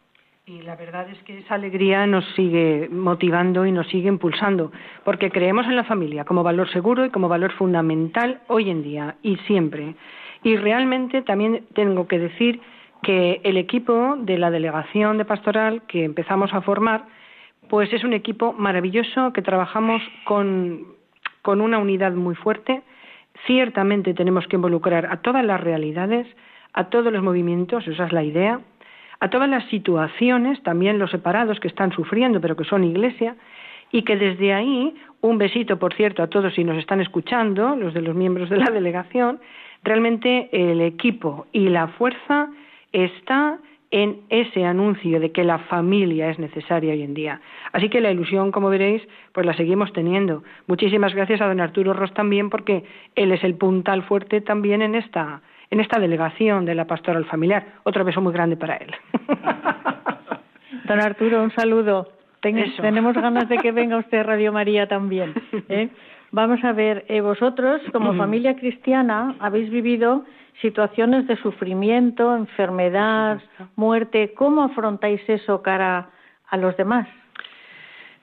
[0.46, 4.70] Y la verdad es que esa alegría nos sigue motivando y nos sigue impulsando,
[5.04, 9.16] porque creemos en la familia como valor seguro y como valor fundamental hoy en día
[9.22, 9.96] y siempre.
[10.44, 12.60] Y realmente también tengo que decir
[13.02, 17.06] que el equipo de la delegación de pastoral que empezamos a formar,
[17.68, 20.95] pues es un equipo maravilloso que trabajamos con
[21.46, 22.82] con una unidad muy fuerte.
[23.46, 26.26] Ciertamente tenemos que involucrar a todas las realidades,
[26.72, 28.58] a todos los movimientos, esa es la idea,
[29.20, 33.36] a todas las situaciones, también los separados que están sufriendo, pero que son iglesia,
[33.92, 37.94] y que desde ahí, un besito, por cierto, a todos si nos están escuchando, los
[37.94, 39.38] de los miembros de la delegación,
[39.84, 42.48] realmente el equipo y la fuerza
[42.90, 43.60] está
[43.96, 47.40] en ese anuncio de que la familia es necesaria hoy en día.
[47.72, 49.00] Así que la ilusión, como veréis,
[49.32, 50.42] pues la seguimos teniendo.
[50.66, 52.84] Muchísimas gracias a don Arturo Ross también, porque
[53.14, 55.40] él es el puntal fuerte también en esta,
[55.70, 57.64] en esta delegación de la pastoral familiar.
[57.84, 58.94] Otro beso muy grande para él.
[60.86, 62.12] Don Arturo, un saludo.
[62.42, 65.32] tenemos ganas de que venga usted a Radio María también.
[65.70, 65.88] ¿eh?
[66.32, 70.26] Vamos a ver, eh, vosotros, como familia cristiana, habéis vivido
[70.60, 73.40] situaciones de sufrimiento, enfermedad,
[73.76, 74.32] muerte.
[74.34, 76.10] ¿Cómo afrontáis eso cara
[76.48, 77.08] a los demás?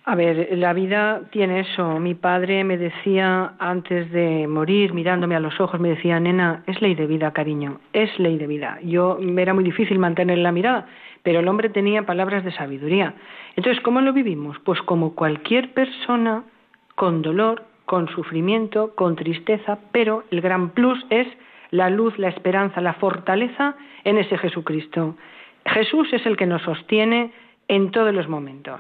[0.06, 1.98] A ver, la vida tiene eso.
[1.98, 6.82] Mi padre me decía antes de morir, mirándome a los ojos, me decía, nena, es
[6.82, 8.80] ley de vida, cariño, es ley de vida.
[8.84, 10.88] Yo me era muy difícil mantener la mirada,
[11.24, 13.14] pero el hombre tenía palabras de sabiduría.
[13.56, 14.60] Entonces, ¿cómo lo vivimos?
[14.66, 16.44] Pues como cualquier persona
[16.96, 21.28] con dolor, con sufrimiento, con tristeza, pero el gran plus es
[21.74, 25.18] la luz, la esperanza, la fortaleza en ese Jesucristo.
[25.66, 27.32] Jesús es el que nos sostiene
[27.68, 28.80] en todos los momentos.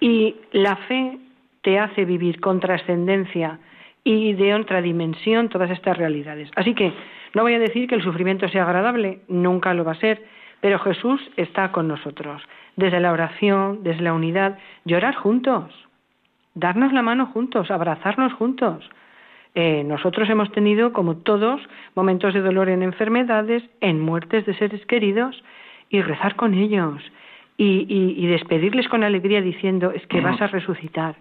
[0.00, 1.18] Y la fe
[1.62, 3.58] te hace vivir con trascendencia
[4.04, 6.50] y de otra dimensión todas estas realidades.
[6.56, 6.92] Así que
[7.32, 10.22] no voy a decir que el sufrimiento sea agradable, nunca lo va a ser,
[10.60, 12.42] pero Jesús está con nosotros.
[12.76, 15.72] Desde la oración, desde la unidad, llorar juntos,
[16.54, 18.90] darnos la mano juntos, abrazarnos juntos.
[19.58, 21.62] Eh, nosotros hemos tenido, como todos,
[21.94, 25.42] momentos de dolor en enfermedades, en muertes de seres queridos,
[25.88, 27.02] y rezar con ellos
[27.56, 31.16] y, despedirles con alegría diciendo es que vas a resucitar.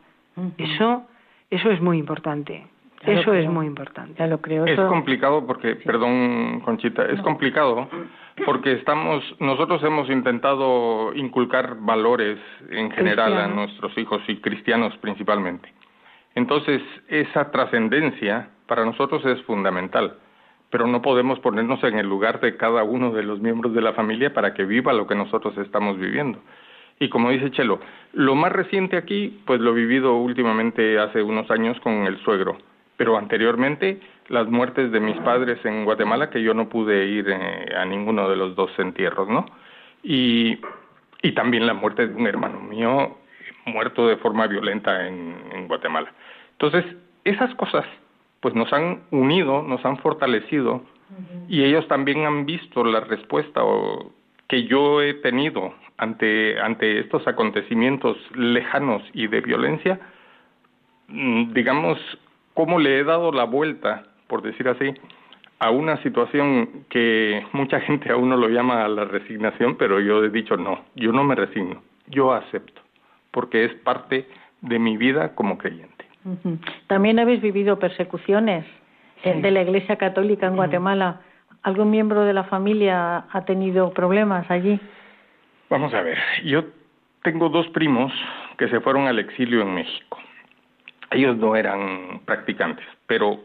[0.58, 1.06] Eso,
[1.50, 2.68] eso es muy importante.
[3.04, 4.16] eso es muy importante.
[4.20, 4.66] Ya lo creo.
[4.66, 7.88] Es complicado porque, perdón, Conchita, es complicado
[8.46, 12.38] porque estamos, nosotros hemos intentado inculcar valores
[12.70, 15.72] en general a nuestros hijos y cristianos principalmente.
[16.36, 20.18] Entonces, esa trascendencia para nosotros es fundamental
[20.76, 23.94] pero no podemos ponernos en el lugar de cada uno de los miembros de la
[23.94, 26.40] familia para que viva lo que nosotros estamos viviendo.
[27.00, 27.80] Y como dice Chelo,
[28.12, 32.58] lo más reciente aquí, pues lo he vivido últimamente hace unos años con el suegro,
[32.98, 37.74] pero anteriormente las muertes de mis padres en Guatemala, que yo no pude ir eh,
[37.74, 39.46] a ninguno de los dos entierros, ¿no?
[40.04, 40.60] Y,
[41.22, 43.18] y también la muerte de un hermano mío
[43.66, 46.12] muerto de forma violenta en, en Guatemala.
[46.54, 46.86] Entonces,
[47.24, 47.86] esas cosas
[48.46, 50.84] pues nos han unido, nos han fortalecido
[51.48, 53.62] y ellos también han visto la respuesta
[54.48, 60.00] que yo he tenido ante, ante estos acontecimientos lejanos y de violencia,
[61.08, 61.98] mm, digamos,
[62.54, 64.94] cómo le he dado la vuelta, por decir así,
[65.58, 70.30] a una situación que mucha gente aún no lo llama la resignación, pero yo he
[70.30, 72.82] dicho no, yo no me resigno, yo acepto,
[73.36, 74.26] porque es parte
[74.62, 76.06] de mi vida como creyente.
[76.88, 78.66] También habéis vivido persecuciones
[79.26, 81.20] de la Iglesia Católica en Guatemala.
[81.62, 84.80] ¿Algún miembro de la familia ha tenido problemas allí?
[85.70, 86.64] Vamos a ver, yo
[87.24, 88.14] tengo dos primos
[88.58, 90.18] que se fueron al exilio en México.
[91.12, 93.42] Ellos no eran practicantes, pero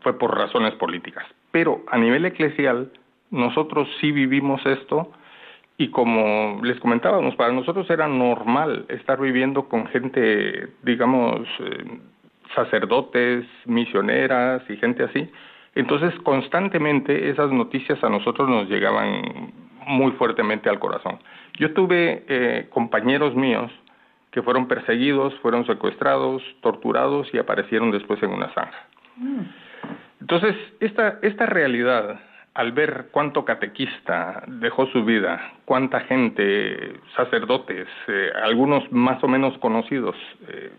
[0.00, 1.26] fue por razones políticas.
[1.50, 2.90] Pero a nivel eclesial,
[3.30, 5.12] nosotros sí vivimos esto
[5.80, 12.00] y como les comentábamos, para nosotros era normal estar viviendo con gente, digamos, eh,
[12.54, 15.30] sacerdotes, misioneras y gente así.
[15.76, 19.52] Entonces, constantemente esas noticias a nosotros nos llegaban
[19.86, 21.20] muy fuertemente al corazón.
[21.60, 23.70] Yo tuve eh, compañeros míos
[24.32, 28.86] que fueron perseguidos, fueron secuestrados, torturados y aparecieron después en una zanja.
[29.16, 29.42] Mm.
[30.22, 32.20] Entonces, esta, esta realidad
[32.58, 39.56] al ver cuánto catequista dejó su vida, cuánta gente, sacerdotes, eh, algunos más o menos
[39.58, 40.16] conocidos,
[40.48, 40.72] eh,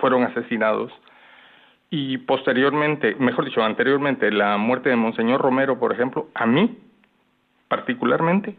[0.00, 0.90] fueron asesinados,
[1.90, 6.78] y posteriormente, mejor dicho, anteriormente, la muerte de Monseñor Romero, por ejemplo, a mí
[7.68, 8.56] particularmente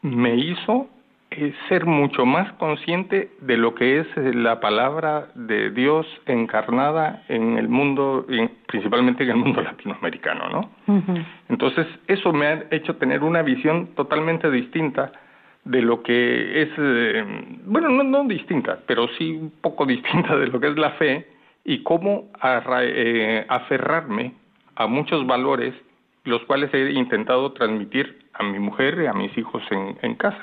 [0.00, 0.88] me hizo
[1.30, 7.22] es ser mucho más consciente de lo que es eh, la palabra de Dios encarnada
[7.28, 8.26] en el mundo,
[8.66, 10.70] principalmente en el mundo latinoamericano, ¿no?
[11.48, 15.12] Entonces, eso me ha hecho tener una visión totalmente distinta
[15.64, 17.24] de lo que es, eh,
[17.66, 21.26] bueno, no, no distinta, pero sí un poco distinta de lo que es la fe
[21.64, 24.32] y cómo eh, aferrarme
[24.76, 25.74] a muchos valores
[26.24, 30.38] los cuales he intentado transmitir a mi mujer y a mis hijos en, casa.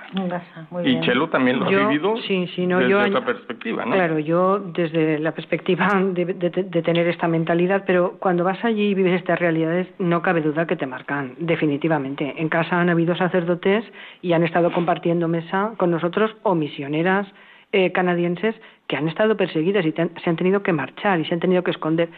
[0.84, 3.94] y Chelo también lo ha vivido desde esa perspectiva, ¿no?
[3.94, 8.94] Claro, yo desde la perspectiva de, de, tener esta mentalidad, pero cuando vas allí y
[8.94, 12.34] vives estas realidades, no cabe duda que te marcan, definitivamente.
[12.38, 13.86] En casa han habido sacerdotes
[14.22, 17.28] y han estado compartiendo mesa con nosotros o misioneras
[17.72, 18.56] eh, canadienses
[18.88, 21.72] que han estado perseguidas y se han tenido que marchar y se han tenido que
[21.72, 22.10] esconder.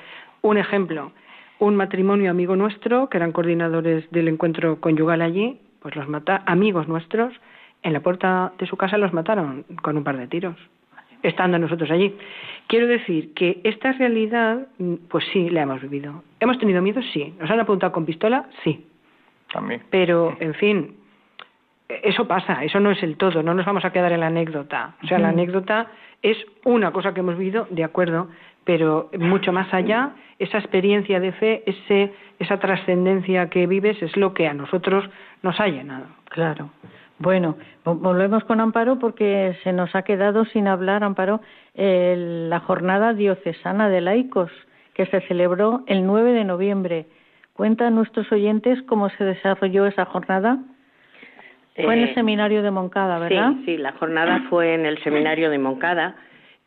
[0.41, 1.11] Un ejemplo,
[1.59, 6.87] un matrimonio amigo nuestro, que eran coordinadores del encuentro conyugal allí, pues los mata, amigos
[6.87, 7.33] nuestros,
[7.83, 10.55] en la puerta de su casa los mataron con un par de tiros,
[11.23, 12.15] estando nosotros allí.
[12.67, 14.67] Quiero decir que esta realidad,
[15.09, 16.23] pues sí, la hemos vivido.
[16.39, 17.01] ¿Hemos tenido miedo?
[17.13, 17.33] Sí.
[17.39, 18.45] ¿Nos han apuntado con pistola?
[18.63, 18.85] Sí.
[19.51, 19.83] También.
[19.89, 20.95] Pero, en fin,
[21.87, 24.95] eso pasa, eso no es el todo, no nos vamos a quedar en la anécdota.
[25.03, 25.87] O sea, la anécdota
[26.21, 28.27] es una cosa que hemos vivido, de acuerdo,
[28.65, 34.33] pero mucho más allá, esa experiencia de fe, ese, esa trascendencia que vives es lo
[34.33, 35.03] que a nosotros
[35.41, 36.05] nos ha llenado.
[36.25, 36.69] Claro.
[37.19, 41.41] Bueno, volvemos con Amparo porque se nos ha quedado sin hablar, Amparo,
[41.75, 44.51] la jornada diocesana de laicos
[44.93, 47.05] que se celebró el 9 de noviembre.
[47.53, 50.59] Cuenta a nuestros oyentes cómo se desarrolló esa jornada.
[51.75, 53.53] Fue en el eh, seminario de Moncada, ¿verdad?
[53.57, 56.15] Sí, sí, la jornada fue en el seminario de Moncada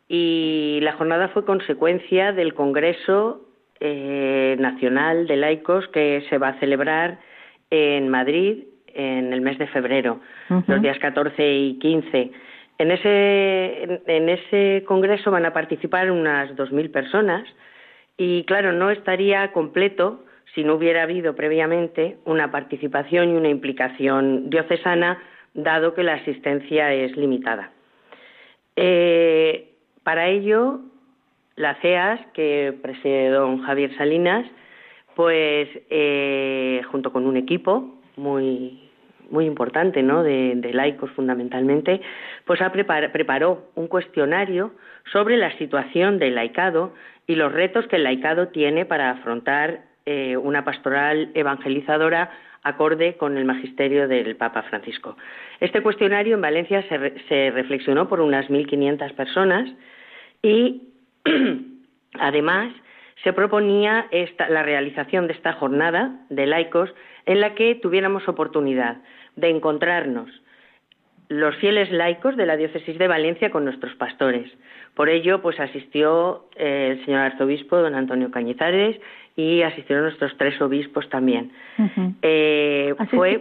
[0.08, 3.49] y la jornada fue consecuencia del Congreso
[3.80, 7.18] eh, Nacional de Laicos que se va a celebrar
[7.70, 8.64] en Madrid
[8.94, 10.20] en el mes de febrero,
[10.66, 12.30] los días 14 y 15.
[12.78, 17.46] En ese, en, ese congreso van a participar unas 2.000 personas
[18.16, 20.24] y, claro, no estaría completo
[20.54, 25.22] si no hubiera habido previamente una participación y una implicación diocesana,
[25.54, 27.70] dado que la asistencia es limitada.
[28.76, 29.70] Eh,
[30.02, 30.80] para ello,
[31.60, 34.46] la CEAS, que preside don Javier Salinas,
[35.14, 38.90] pues eh, junto con un equipo muy
[39.30, 40.22] muy importante, ¿no?
[40.22, 42.00] De, laicos fundamentalmente,
[42.44, 44.72] pues ha preparó un cuestionario
[45.12, 46.92] sobre la situación del laicado
[47.26, 52.30] y los retos que el laicado tiene para afrontar eh, una pastoral evangelizadora
[52.62, 55.16] acorde con el magisterio del Papa Francisco.
[55.60, 59.70] Este cuestionario en Valencia se, reflexionó por unas 1.500 personas
[60.42, 60.89] y
[62.18, 62.72] además
[63.22, 64.08] se proponía
[64.48, 66.90] la realización de esta jornada de laicos
[67.26, 68.98] en la que tuviéramos oportunidad
[69.36, 70.30] de encontrarnos
[71.28, 74.50] los fieles laicos de la diócesis de Valencia con nuestros pastores.
[74.94, 79.00] Por ello, pues asistió eh, el señor arzobispo don Antonio Cañizares
[79.40, 81.50] y asistieron nuestros tres obispos también.
[82.22, 82.94] Eh,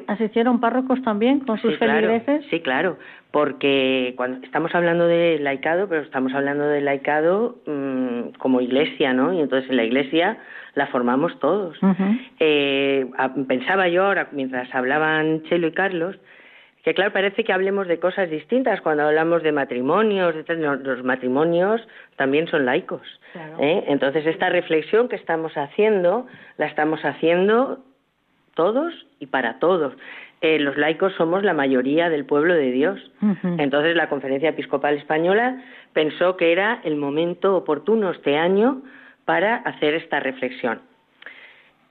[0.08, 2.46] ¿Asistieron párrocos también con sus feligreses?
[2.50, 2.98] sí, claro,
[3.32, 9.34] porque cuando estamos hablando de laicado, pero estamos hablando de laicado mm, como iglesia, ¿no?
[9.34, 10.38] Y entonces en la iglesia
[10.76, 11.78] la formamos todos.
[12.40, 13.06] Eh,
[13.48, 16.16] pensaba yo ahora, mientras hablaban Chelo y Carlos,
[16.84, 22.48] que claro, parece que hablemos de cosas distintas cuando hablamos de matrimonios, los matrimonios también
[22.48, 23.02] son laicos.
[23.60, 23.84] ¿eh?
[23.88, 26.28] Entonces, esta reflexión que estamos haciendo,
[26.58, 27.80] la estamos haciendo
[28.56, 29.94] todos y para todos.
[30.42, 33.12] Eh, los laicos somos la mayoría del pueblo de Dios.
[33.58, 35.62] Entonces, la Conferencia Episcopal Española
[35.92, 38.82] pensó que era el momento oportuno este año
[39.26, 40.80] para hacer esta reflexión.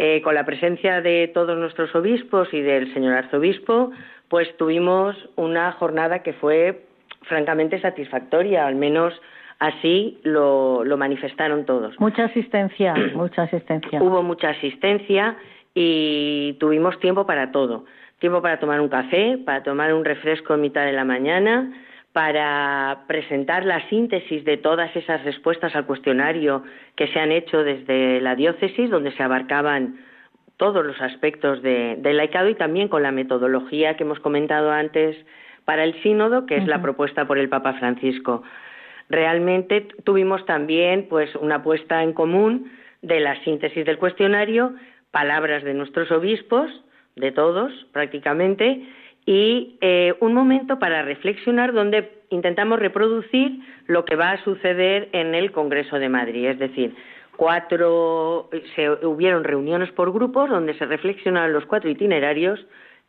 [0.01, 3.91] Eh, con la presencia de todos nuestros obispos y del señor arzobispo,
[4.29, 6.85] pues tuvimos una jornada que fue
[7.23, 9.15] francamente satisfactoria, al menos
[9.59, 11.99] así lo, manifestaron todos.
[11.99, 14.03] Mucha asistencia, mucha asistencia.
[14.03, 15.37] Hubo mucha asistencia
[15.75, 17.85] y tuvimos tiempo para todo.
[18.19, 21.73] Tiempo para tomar un café, para tomar un refresco en mitad de la mañana,
[22.13, 26.65] para presentar la síntesis de todas esas respuestas al cuestionario
[26.97, 30.01] que se han hecho desde la diócesis, donde se abarcaban
[30.59, 35.17] todos los aspectos del laicado y también con la metodología que hemos comentado antes
[35.65, 38.43] para el sínodo, que es la propuesta por el Papa Francisco.
[39.09, 42.71] Realmente tuvimos también pues una puesta en común
[43.03, 44.75] de la síntesis del cuestionario,
[45.13, 46.69] palabras de nuestros obispos,
[47.17, 48.83] de todos prácticamente,
[49.27, 55.35] y eh, un momento para reflexionar donde intentamos reproducir lo que va a suceder en
[55.35, 56.95] el Congreso de Madrid, es decir,
[57.39, 62.59] cuatro, se, hubieron reuniones por grupos donde se reflexionaron los cuatro itinerarios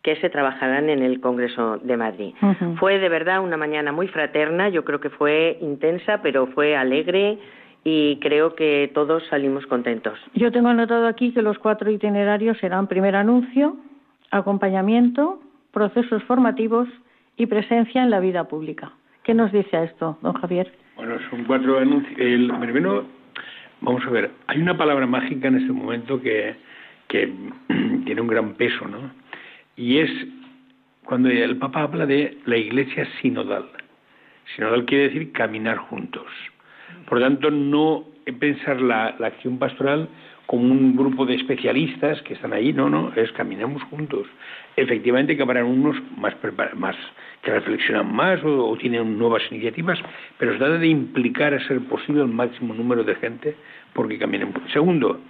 [0.03, 2.35] que se trabajarán en el Congreso de Madrid.
[2.79, 7.39] Fue de verdad una mañana muy fraterna, yo creo que fue intensa, pero fue alegre
[7.83, 10.19] y creo que todos salimos contentos.
[10.35, 13.77] Yo tengo anotado aquí que los cuatro itinerarios serán primer anuncio,
[14.29, 15.39] acompañamiento,
[15.73, 16.87] procesos formativos
[17.35, 18.91] y presencia en la vida pública.
[19.23, 20.71] ¿Qué nos dice a esto, don Javier?
[20.95, 22.19] Bueno, son cuatro anuncios.
[22.19, 23.05] El primero,
[23.81, 26.55] vamos a ver, hay una palabra mágica en este momento que,
[27.07, 27.31] que
[28.05, 29.11] tiene un gran peso, ¿no?
[29.75, 30.11] Y es
[31.05, 33.65] cuando el Papa habla de la iglesia sinodal.
[34.55, 36.27] Sinodal quiere decir caminar juntos.
[37.07, 38.05] Por lo tanto, no
[38.39, 40.09] pensar la, la acción pastoral
[40.49, 44.25] como un grupo de especialistas que están ahí, no, no, es caminemos juntos.
[44.75, 46.33] Efectivamente que habrán unos más,
[46.73, 46.95] más
[47.43, 49.99] que reflexionan más o, tienen nuevas iniciativas,
[50.39, 53.55] pero se trata de implicar a ser posible el máximo número de gente
[53.93, 54.51] porque caminen.
[54.73, 55.21] Segundo,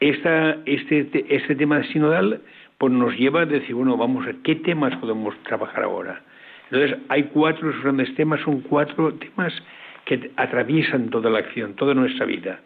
[0.00, 2.40] esta, este, este tema sinodal
[2.78, 6.22] pues nos lleva a decir, bueno, vamos a qué temas podemos trabajar ahora.
[6.70, 9.52] Entonces, hay cuatro grandes temas, son cuatro temas
[10.06, 12.60] que atraviesan toda la acción, toda nuestra vida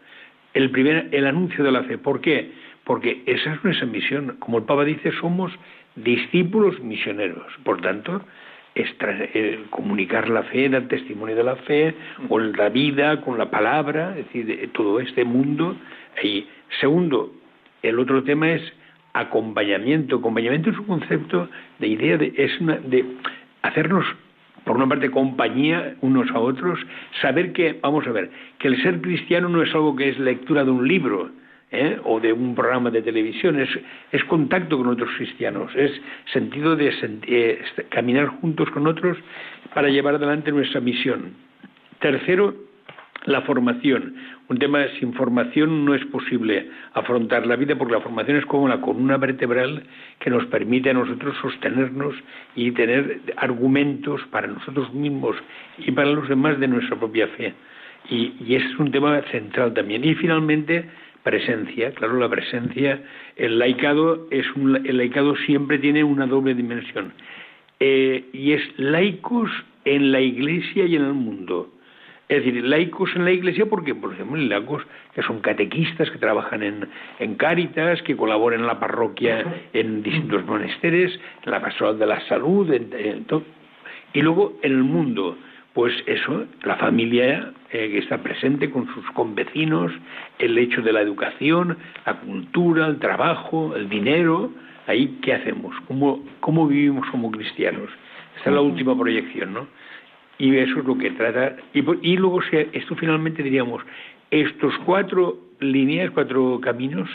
[0.59, 1.99] el primer el anuncio de la fe.
[1.99, 2.51] ¿Por qué?
[2.83, 4.37] Porque esa es nuestra misión.
[4.41, 5.53] Como el Papa dice, somos
[5.95, 7.47] discípulos misioneros.
[7.63, 8.23] Por tanto,
[8.75, 11.95] eh, comunicar la fe, dar testimonio de la fe,
[12.29, 15.77] con la vida, con la palabra, es decir, todo este mundo.
[16.25, 16.49] Y
[16.81, 17.33] segundo,
[17.85, 18.63] el otro tema es
[19.13, 20.17] acompañamiento.
[20.17, 21.49] Acompañamiento es un concepto
[21.79, 23.05] de idea de, es una, de
[23.63, 24.05] hacernos
[24.69, 26.79] por una parte compañía unos a otros,
[27.23, 30.62] saber que, vamos a ver, que el ser cristiano no es algo que es lectura
[30.62, 31.31] de un libro,
[31.73, 31.99] ¿eh?
[32.05, 33.71] o de un programa de televisión, es,
[34.12, 35.91] es, contacto con otros cristianos, es
[36.35, 36.93] sentido de
[37.29, 39.16] eh, caminar juntos con otros
[39.73, 41.33] para llevar adelante nuestra misión.
[41.99, 42.55] Tercero,
[43.25, 44.14] la formación.
[44.49, 48.69] Un tema sin formación no es posible afrontar la vida porque la formación es como
[48.69, 49.83] la columna vertebral
[50.21, 52.14] que nos permite a nosotros sostenernos
[52.55, 55.37] y tener argumentos para nosotros mismos
[55.79, 57.55] y para los demás de nuestra propia fe.
[58.11, 60.03] Y, es un tema central también.
[60.05, 60.89] Y finalmente,
[61.23, 61.93] presencia.
[61.93, 63.03] Claro, la presencia,
[63.37, 67.12] el laicado, es el laicado siempre tiene una doble dimensión.
[67.81, 69.51] Eh, y es laicos
[69.85, 71.71] en la iglesia y en el mundo.
[72.29, 74.83] Es decir, laicos en la iglesia porque, por ejemplo, laicos
[75.14, 76.89] que son catequistas, que trabajan en,
[77.20, 82.20] en Cáritas, que colaboran en la parroquia en distintos monasterios, en la pastoral de la
[82.29, 82.70] salud,
[84.12, 85.39] y luego en el mundo,
[85.72, 89.91] pues eso, la familia eh, que está presente con sus convecinos,
[90.39, 94.51] el hecho de la educación, la cultura, el trabajo, el dinero,
[94.87, 97.89] ahí qué hacemos, cómo, cómo vivimos como cristianos.
[98.37, 99.66] Esta es la última proyección, ¿no?
[100.39, 101.57] Y eso es lo que trata.
[101.74, 102.41] Y, y luego,
[102.72, 103.82] esto finalmente diríamos,
[104.30, 107.09] estos cuatro líneas, cuatro caminos,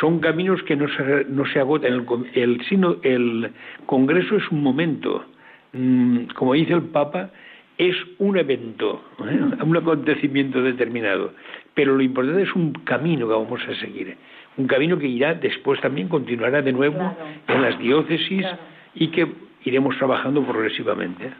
[0.00, 1.92] son caminos que no se, no se agotan.
[1.92, 3.50] El, el, sino, el
[3.86, 5.24] Congreso es un momento.
[5.72, 7.30] Mm, como dice el Papa,
[7.78, 9.62] es un evento, ¿eh?
[9.62, 11.32] un acontecimiento determinado.
[11.74, 14.16] Pero lo importante es un camino que vamos a seguir.
[14.56, 17.14] Un camino que irá después también, continuará de nuevo
[17.48, 18.46] en las diócesis
[18.94, 19.26] y que
[19.64, 21.30] iremos trabajando progresivamente.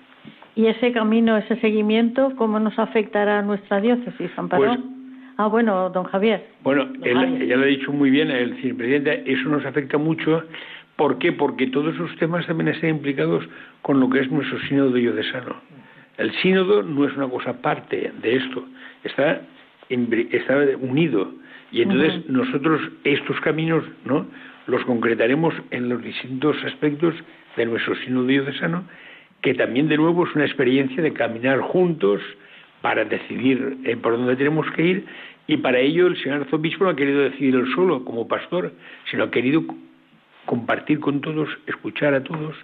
[0.57, 4.65] ¿Y ese camino, ese seguimiento, cómo nos afectará a nuestra diócesis, Amparo?
[4.65, 4.81] Pues,
[5.37, 6.47] ah, bueno, don Javier.
[6.63, 10.45] Bueno, ya lo ha dicho muy bien el presidente, eso nos afecta mucho.
[10.97, 11.31] ¿Por qué?
[11.33, 13.45] Porque todos esos temas también están implicados
[13.83, 15.57] con lo que es nuestro sínodo diocesano.
[16.17, 18.65] El sínodo no es una cosa aparte de esto,
[19.05, 19.43] está,
[19.91, 21.35] está unido.
[21.71, 24.27] Y entonces nosotros estos caminos no
[24.67, 27.15] los concretaremos en los distintos aspectos
[27.59, 28.85] de nuestro sínodo diocesano
[29.47, 32.21] que también de nuevo es una experiencia de caminar juntos
[32.81, 35.07] para decidir eh, por dónde tenemos que ir
[35.47, 38.73] y para ello el señor arzobispo no ha querido decidir él solo como pastor,
[39.09, 39.63] sino ha querido
[40.47, 42.57] compartir con todos, escuchar a todos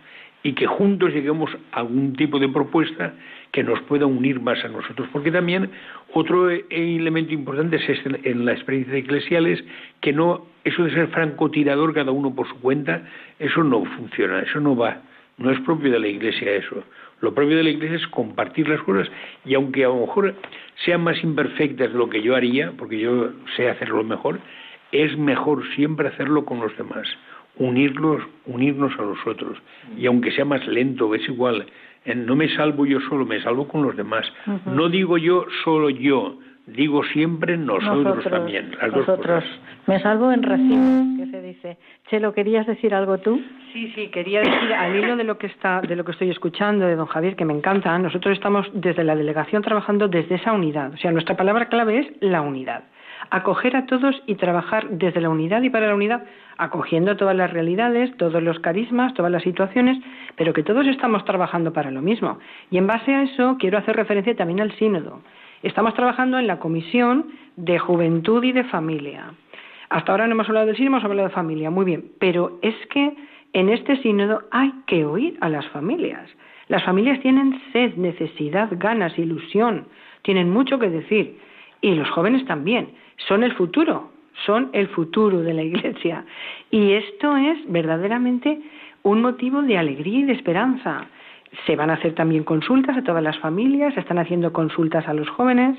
[0.42, 3.14] y que juntos lleguemos a algún tipo de propuesta
[3.52, 5.08] que nos pueda unir más a nosotros.
[5.12, 5.70] Porque también
[6.12, 9.62] otro e-, elemento importante es este, en la experiencia eclesiales
[10.00, 13.08] que no, eso de ser francotirador cada uno por su cuenta,
[13.38, 15.00] eso no funciona, eso no va.
[15.42, 16.84] No es propio de la Iglesia eso.
[17.20, 19.08] Lo propio de la Iglesia es compartir las cosas
[19.44, 20.34] y aunque a lo mejor
[20.84, 24.38] sean más imperfectas de lo que yo haría, porque yo sé hacerlo mejor,
[24.92, 27.08] es mejor siempre hacerlo con los demás,
[27.56, 29.58] unirlos, unirnos a los otros.
[29.98, 31.66] Y aunque sea más lento, es igual.
[32.04, 34.24] No me salvo yo solo, me salvo con los demás.
[34.66, 38.72] No digo yo solo yo, digo siempre nosotros, también.
[38.92, 39.44] nosotros.
[39.86, 41.78] Me salvo en racimo, que se dice.
[42.08, 43.40] Chelo, ¿querías decir algo tú?
[43.72, 46.86] Sí, sí, quería decir al hilo de lo que está, de lo que estoy escuchando
[46.86, 47.98] de don Javier, que me encanta.
[47.98, 50.92] Nosotros estamos desde la delegación trabajando desde esa unidad.
[50.92, 52.84] O sea, nuestra palabra clave es la unidad.
[53.30, 56.24] Acoger a todos y trabajar desde la unidad y para la unidad,
[56.58, 59.98] acogiendo todas las realidades, todos los carismas, todas las situaciones,
[60.36, 62.38] pero que todos estamos trabajando para lo mismo.
[62.70, 65.22] Y en base a eso quiero hacer referencia también al sínodo.
[65.62, 69.32] Estamos trabajando en la Comisión de Juventud y de Familia.
[69.90, 72.74] Hasta ahora no hemos hablado del sínodo, hemos hablado de familia, muy bien, pero es
[72.88, 73.14] que
[73.52, 76.28] en este sínodo hay que oír a las familias.
[76.66, 79.86] Las familias tienen sed, necesidad, ganas, ilusión,
[80.22, 81.38] tienen mucho que decir.
[81.80, 82.88] Y los jóvenes también.
[83.28, 84.10] Son el futuro,
[84.44, 86.24] son el futuro de la Iglesia.
[86.72, 88.58] Y esto es verdaderamente
[89.04, 91.06] un motivo de alegría y de esperanza.
[91.66, 95.14] Se van a hacer también consultas a todas las familias, se están haciendo consultas a
[95.14, 95.78] los jóvenes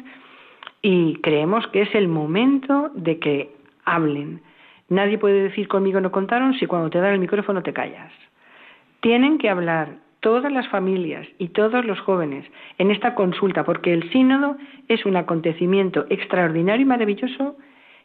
[0.81, 3.55] y creemos que es el momento de que
[3.85, 4.41] hablen.
[4.89, 8.11] Nadie puede decir conmigo no contaron si cuando te dan el micrófono te callas.
[9.01, 12.45] Tienen que hablar todas las familias y todos los jóvenes
[12.77, 14.55] en esta consulta, porque el sínodo
[14.87, 17.57] es un acontecimiento extraordinario y maravilloso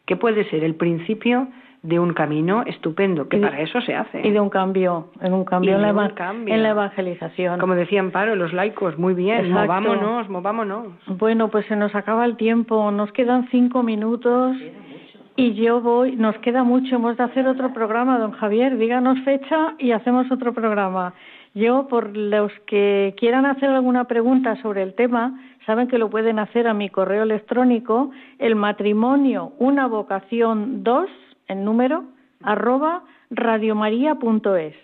[0.07, 1.49] que puede ser el principio
[1.83, 4.26] de un camino estupendo, que para eso se hace.
[4.26, 6.12] Y de un cambio, en un cambio, en, la
[6.47, 7.61] en la evangelización.
[7.61, 10.89] Como decían Paro, los laicos, muy bien, movámonos, movámonos.
[11.07, 14.57] Bueno, pues se nos acaba el tiempo, nos quedan cinco minutos.
[15.37, 19.74] Y yo voy, nos queda mucho, hemos de hacer otro programa, don Javier, díganos fecha
[19.79, 21.14] y hacemos otro programa.
[21.55, 26.41] Yo, por los que quieran hacer alguna pregunta sobre el tema, saben que lo pueden
[26.41, 28.11] hacer a mi correo electrónico,
[28.41, 31.09] el matrimonio, una vocación 2
[31.49, 32.05] en número,
[32.42, 34.74] arroba radiomaria.es.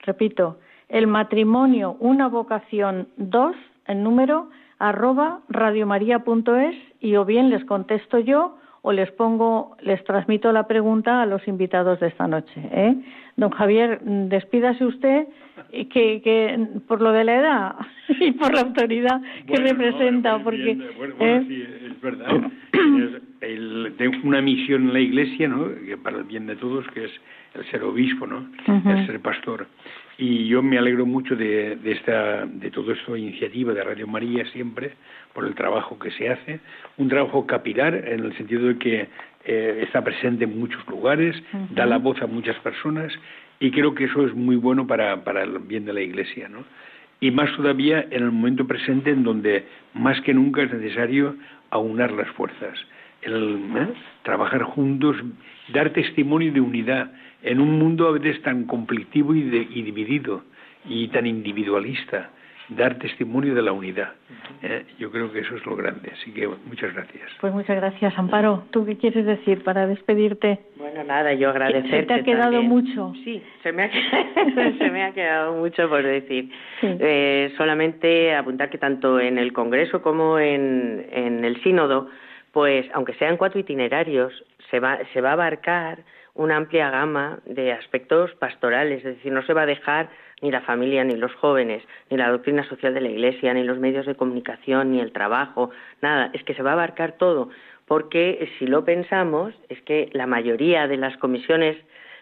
[0.00, 0.58] Repito,
[0.88, 3.56] el matrimonio, una vocación 2,
[3.86, 4.48] el número
[4.78, 11.20] arroba radiomaria.es y o bien les contesto yo o les pongo, les transmito la pregunta
[11.20, 12.54] a los invitados de esta noche.
[12.56, 12.96] ¿eh?
[13.36, 15.28] Don Javier, despídase usted
[15.70, 17.74] que, que por lo de la edad
[18.08, 21.44] y por la autoridad que representa, porque bueno, ¿eh?
[21.46, 22.50] sí, es verdad.
[23.40, 25.68] Tengo una misión en la Iglesia, ¿no?
[25.86, 27.10] Que para el bien de todos, que es
[27.54, 28.46] el ser obispo, ¿no?
[28.66, 29.66] El ser pastor.
[30.18, 34.44] Y yo me alegro mucho de, de, esta, de todo esto iniciativa de Radio María
[34.52, 34.92] siempre,
[35.32, 36.60] por el trabajo que se hace,
[36.98, 39.08] un trabajo capilar en el sentido de que
[39.44, 41.34] eh, está presente en muchos lugares,
[41.70, 43.10] da la voz a muchas personas
[43.58, 46.64] y creo que eso es muy bueno para, para el bien de la Iglesia, ¿no?
[47.20, 49.64] Y más todavía en el momento presente en donde
[49.94, 51.36] más que nunca es necesario
[51.70, 52.78] aunar las fuerzas,
[53.22, 53.88] el, ¿eh?
[54.22, 55.16] trabajar juntos,
[55.72, 57.12] dar testimonio de unidad
[57.42, 60.42] en un mundo a veces tan conflictivo y, y dividido
[60.84, 62.30] y tan individualista
[62.70, 64.12] dar testimonio de la unidad.
[64.62, 64.84] ¿eh?
[64.98, 66.10] yo creo que eso es lo grande.
[66.12, 67.28] Así que muchas gracias.
[67.40, 68.64] Pues muchas gracias, Amparo.
[68.70, 70.60] ¿Tú qué quieres decir para despedirte?
[70.76, 72.06] Bueno, nada, yo agradecer.
[72.06, 73.12] te ha quedado mucho?
[73.24, 73.90] Sí, se me ha,
[74.78, 76.50] se me ha quedado mucho por decir.
[76.82, 82.08] Eh, solamente apuntar que tanto en el Congreso como en, en el Sínodo,
[82.52, 84.32] pues aunque sean cuatro itinerarios,
[84.70, 89.42] se va, se va a abarcar una amplia gama de aspectos pastorales, es decir, no
[89.42, 90.08] se va a dejar
[90.40, 93.78] ni la familia, ni los jóvenes, ni la doctrina social de la Iglesia, ni los
[93.78, 95.70] medios de comunicación, ni el trabajo,
[96.00, 97.50] nada, es que se va a abarcar todo,
[97.86, 101.76] porque si lo pensamos, es que la mayoría de las comisiones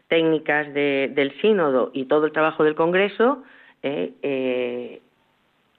[0.09, 3.43] técnicas del sínodo y todo el trabajo del Congreso
[3.83, 5.01] eh, eh,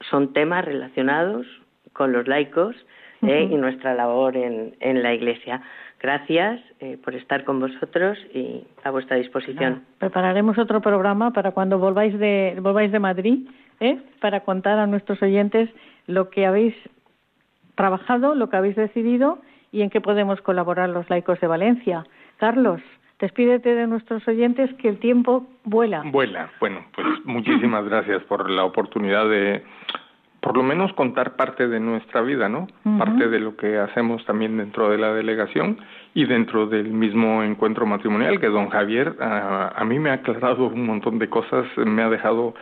[0.08, 1.46] son temas relacionados
[1.92, 2.76] con los laicos
[3.22, 5.62] eh, y nuestra labor en, en la Iglesia.
[6.00, 9.84] Gracias eh, por estar con vosotros y a vuestra disposición.
[9.98, 13.48] prepararemos otro programa para cuando volváis de, volváis de Madrid,
[13.80, 13.98] ¿eh?
[14.18, 15.68] para contar a nuestros oyentes
[16.06, 16.74] lo que habéis
[17.74, 19.40] trabajado, lo que habéis decidido
[19.72, 22.04] y en qué podemos colaborar los laicos de Valencia.
[22.38, 22.80] Carlos,
[23.18, 26.02] despídete de nuestros oyentes que el tiempo vuela.
[26.06, 26.50] Vuela.
[26.60, 29.62] Bueno, pues muchísimas gracias por la oportunidad de
[30.40, 32.66] por lo menos contar parte de nuestra vida, ¿no?
[32.98, 35.78] Parte de lo que hacemos también dentro de la delegación
[36.14, 40.86] y dentro del mismo encuentro matrimonial que don Javier a, mí me ha aclarado un
[40.86, 42.54] montón de cosas, me ha dejado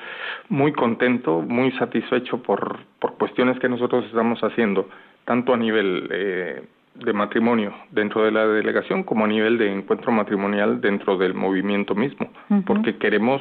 [0.48, 4.88] muy contento, muy satisfecho por, por cuestiones que nosotros estamos haciendo,
[5.24, 6.62] tanto a nivel eh,
[6.96, 11.94] de matrimonio dentro de la delegación como a nivel de encuentro matrimonial dentro del movimiento
[11.94, 12.28] mismo,
[12.66, 13.40] porque queremos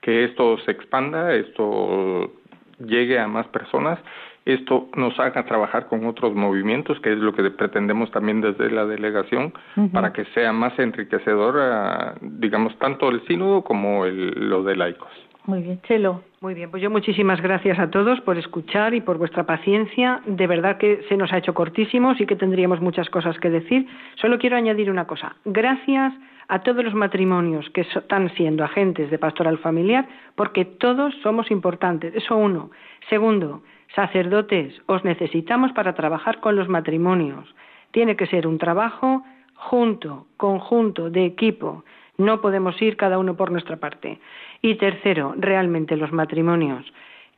[0.00, 2.32] que esto se expanda, esto
[2.78, 3.98] llegue a más personas,
[4.44, 8.86] esto nos haga trabajar con otros movimientos, que es lo que pretendemos también desde la
[8.86, 9.52] delegación,
[9.92, 15.10] para que sea más enriquecedor, digamos, tanto el sínodo como el, lo de laicos.
[15.46, 16.22] Muy bien, Chelo.
[16.40, 20.20] Muy bien, pues yo muchísimas gracias a todos por escuchar y por vuestra paciencia.
[20.26, 23.86] De verdad que se nos ha hecho cortísimo, sí que tendríamos muchas cosas que decir.
[24.20, 25.36] Solo quiero añadir una cosa.
[25.44, 26.12] Gracias
[26.48, 32.14] a todos los matrimonios que están siendo agentes de pastoral familiar, porque todos somos importantes.
[32.14, 32.70] Eso uno.
[33.08, 33.62] Segundo,
[33.94, 37.54] sacerdotes, os necesitamos para trabajar con los matrimonios.
[37.90, 39.24] Tiene que ser un trabajo
[39.54, 41.84] junto, conjunto, de equipo.
[42.18, 44.20] No podemos ir cada uno por nuestra parte.
[44.62, 46.84] Y tercero, realmente los matrimonios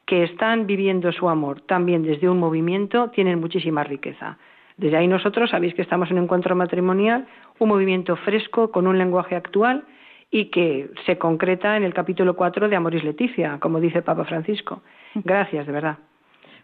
[0.09, 4.39] que están viviendo su amor también desde un movimiento tienen muchísima riqueza.
[4.79, 7.27] Desde ahí nosotros sabéis que estamos en un encuentro matrimonial,
[7.59, 9.85] un movimiento fresco con un lenguaje actual
[10.31, 14.83] y que se concreta en el capítulo 4 de Amoris Leticia, como dice Papa Francisco.
[15.15, 15.99] Gracias, de verdad.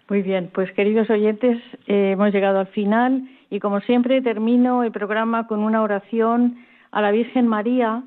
[0.09, 4.93] Muy bien, pues queridos oyentes, eh, hemos llegado al final y como siempre termino el
[4.93, 6.59] programa con una oración
[6.93, 8.05] a la Virgen María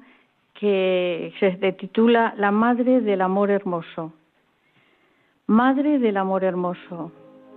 [0.53, 4.13] que se titula La Madre del Amor Hermoso.
[5.47, 7.11] Madre del Amor Hermoso,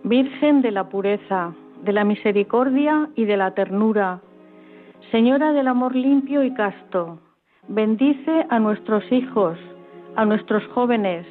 [0.05, 1.53] Virgen de la Pureza,
[1.83, 4.21] de la misericordia y de la ternura.
[5.11, 7.19] Señora del amor limpio y casto,
[7.69, 9.59] bendice a nuestros hijos,
[10.17, 11.27] a nuestros jóvenes,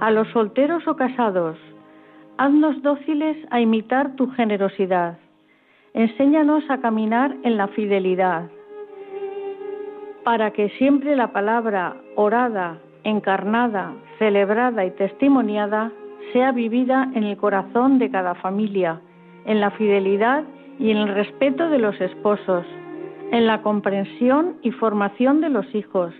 [0.00, 1.56] a los solteros o casados.
[2.38, 5.18] Haznos dóciles a imitar tu generosidad.
[5.94, 8.50] Enséñanos a caminar en la fidelidad,
[10.24, 15.92] para que siempre la palabra orada, encarnada, celebrada y testimoniada
[16.32, 19.00] sea vivida en el corazón de cada familia
[19.46, 20.44] en la fidelidad
[20.78, 22.64] y en el respeto de los esposos,
[23.30, 26.14] en la comprensión y formación de los hijos,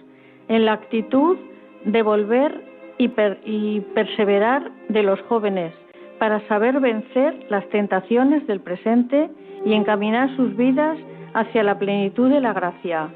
[0.49, 1.37] en la actitud
[1.85, 2.63] de volver
[2.99, 5.73] y, perseverar de los jóvenes,
[6.19, 9.31] para saber vencer las tentaciones del presente
[9.65, 10.97] y encaminar sus vidas
[11.35, 13.09] hacia la plenitud de la gracia.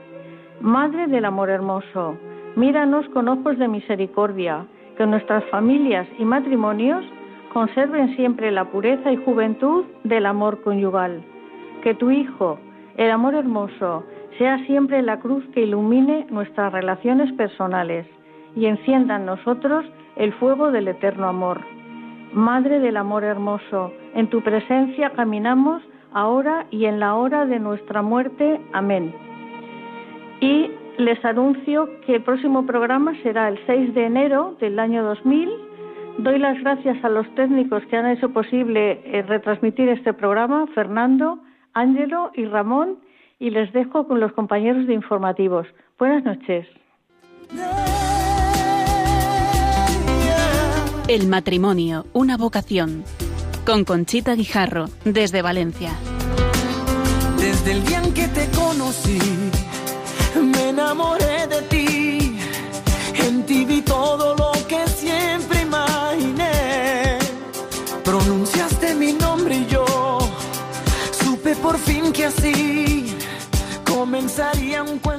[0.61, 2.19] Madre del amor hermoso,
[2.57, 7.05] míranos con ojos de misericordia, que nuestras familias y matrimonios
[7.53, 11.23] conserven siempre la pureza y juventud del amor conyugal.
[11.83, 12.59] Que tu Hijo,
[12.97, 14.05] el amor hermoso,
[14.39, 18.07] sea siempre la cruz que ilumine nuestras relaciones personales
[18.55, 19.85] y encienda en nosotros
[20.17, 21.61] el fuego del eterno amor.
[22.33, 25.83] Madre del amor hermoso, en tu presencia caminamos
[26.13, 28.61] ahora y en la hora de nuestra muerte.
[28.73, 29.15] Amén.
[30.41, 35.68] Y les anuncio que el próximo programa será el 6 de enero del año 2000.
[36.19, 41.39] Doy las gracias a los técnicos que han hecho posible eh, retransmitir este programa, Fernando,
[41.75, 42.99] Ángelo y Ramón,
[43.39, 45.69] y les dejo con los compañeros de informativos.
[45.97, 46.67] Buenas noches.
[51.07, 53.05] El matrimonio, una vocación.
[53.65, 55.93] Con Conchita Guijarro, desde Valencia.
[57.39, 59.21] Desde el día en que te conocí,
[60.43, 62.39] me enamoré de ti.
[63.25, 64.38] En ti vi todo
[72.29, 73.17] así
[73.87, 75.18] comenzaría un cuento